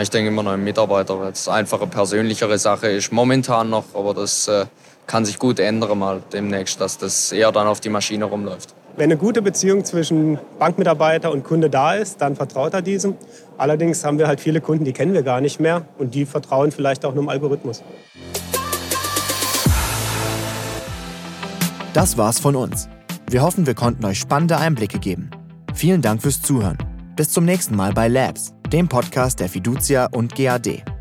Ich 0.00 0.10
denke 0.10 0.28
immer 0.28 0.42
noch 0.42 0.52
ein 0.52 0.64
Mitarbeiter, 0.64 1.18
weil 1.20 1.32
es 1.32 1.48
einfach 1.48 1.80
eine 1.80 1.90
persönlichere 1.90 2.58
Sache 2.58 2.88
ist. 2.88 3.12
Momentan 3.12 3.70
noch, 3.70 3.84
aber 3.94 4.14
das 4.14 4.48
äh, 4.48 4.66
kann 5.06 5.24
sich 5.24 5.38
gut 5.38 5.60
ändern 5.60 5.98
mal 5.98 6.22
demnächst, 6.32 6.80
dass 6.80 6.98
das 6.98 7.32
eher 7.32 7.52
dann 7.52 7.66
auf 7.66 7.80
die 7.80 7.88
Maschine 7.88 8.24
rumläuft. 8.24 8.74
Wenn 8.96 9.04
eine 9.04 9.18
gute 9.18 9.42
Beziehung 9.42 9.84
zwischen 9.84 10.38
Bankmitarbeiter 10.58 11.30
und 11.30 11.44
Kunde 11.44 11.68
da 11.68 11.94
ist, 11.94 12.20
dann 12.20 12.34
vertraut 12.34 12.72
er 12.72 12.82
diesem. 12.82 13.14
Allerdings 13.58 14.04
haben 14.04 14.18
wir 14.18 14.26
halt 14.26 14.40
viele 14.40 14.60
Kunden, 14.60 14.84
die 14.84 14.92
kennen 14.92 15.12
wir 15.12 15.22
gar 15.22 15.40
nicht 15.40 15.60
mehr 15.60 15.86
und 15.98 16.14
die 16.14 16.24
vertrauen 16.24 16.72
vielleicht 16.72 17.04
auch 17.04 17.12
nur 17.12 17.22
im 17.22 17.28
Algorithmus. 17.28 17.82
Das 21.92 22.18
war's 22.18 22.38
von 22.38 22.56
uns. 22.56 22.88
Wir 23.28 23.42
hoffen, 23.42 23.66
wir 23.66 23.74
konnten 23.74 24.04
euch 24.04 24.18
spannende 24.18 24.56
Einblicke 24.56 24.98
geben. 24.98 25.30
Vielen 25.74 26.00
Dank 26.00 26.22
fürs 26.22 26.40
Zuhören. 26.40 26.78
Bis 27.16 27.30
zum 27.30 27.44
nächsten 27.44 27.76
Mal 27.76 27.92
bei 27.92 28.08
Labs, 28.08 28.52
dem 28.66 28.88
Podcast 28.88 29.40
der 29.40 29.48
Fiducia 29.48 30.06
und 30.06 30.34
GAD. 30.34 30.95